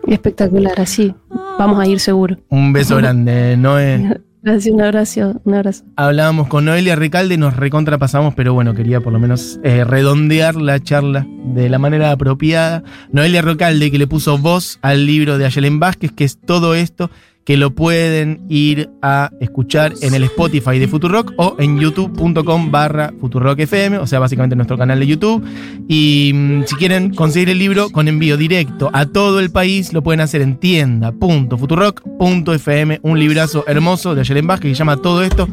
Espectacular, 0.07 0.81
así. 0.81 1.15
Vamos 1.59 1.79
a 1.79 1.87
ir 1.87 2.01
seguro. 2.01 2.37
Un 2.49 2.73
beso 2.73 2.97
grande, 2.99 3.57
Noé. 3.57 4.21
Gracias, 4.43 4.75
un 4.75 4.81
abrazo, 4.81 5.41
un 5.45 5.55
abrazo. 5.55 5.85
Hablábamos 5.95 6.49
con 6.49 6.65
Noelia 6.65 6.97
Recalde, 6.97 7.37
nos 7.37 7.57
recontrapasamos, 7.57 8.35
pero 8.35 8.53
bueno, 8.55 8.75
quería 8.75 9.01
por 9.01 9.13
lo 9.13 9.21
menos 9.21 9.61
eh, 9.63 9.85
redondear 9.85 10.57
la 10.57 10.81
charla 10.81 11.25
de 11.45 11.69
la 11.69 11.79
manera 11.79 12.11
apropiada. 12.11 12.83
Noelia 13.13 13.41
Recalde, 13.41 13.93
que 13.93 13.99
le 13.99 14.09
puso 14.09 14.39
voz 14.39 14.81
al 14.83 15.07
libro 15.07 15.39
de 15.39 15.47
Ayelen 15.47 15.79
Vázquez, 15.79 16.11
que 16.11 16.25
es 16.25 16.41
todo 16.41 16.75
esto, 16.75 17.09
que 17.45 17.57
lo 17.57 17.75
pueden 17.75 18.45
ir 18.49 18.89
a 19.03 19.31
escuchar 19.41 19.95
en 20.01 20.15
el 20.15 20.23
Spotify 20.25 20.79
de 20.79 20.89
Futurock 20.89 21.35
o 21.37 21.57
en 21.59 21.79
youtube.com 21.79 22.71
barra 22.71 23.13
FM, 23.57 23.99
o 23.99 24.07
sea, 24.07 24.21
básicamente 24.21 24.57
nuestro 24.57 24.79
canal 24.79 24.99
de 25.01 25.07
YouTube. 25.07 25.45
Y 25.89 26.33
mm, 26.35 26.63
si 26.67 26.77
quieren 26.77 27.13
conseguir 27.15 27.51
el 27.51 27.59
libro 27.59 27.91
con 27.91 28.09
envío 28.09 28.37
directo 28.37 28.89
a 28.93 29.07
todo 29.07 29.41
el 29.41 29.51
país, 29.51 29.93
lo 29.93 30.03
pueden 30.03 30.21
hacer 30.21 30.43
en 30.43 30.57
tienda.futurock.fm, 30.57 33.01
un 33.03 33.19
librazo 33.19 33.65
hermoso 33.67 34.15
de 34.15 34.21
Ayelen 34.21 34.47
Vázquez 34.47 34.71
que 34.71 34.75
se 34.75 34.79
llama 34.79 34.99
Todo 34.99 35.25
esto. 35.25 35.49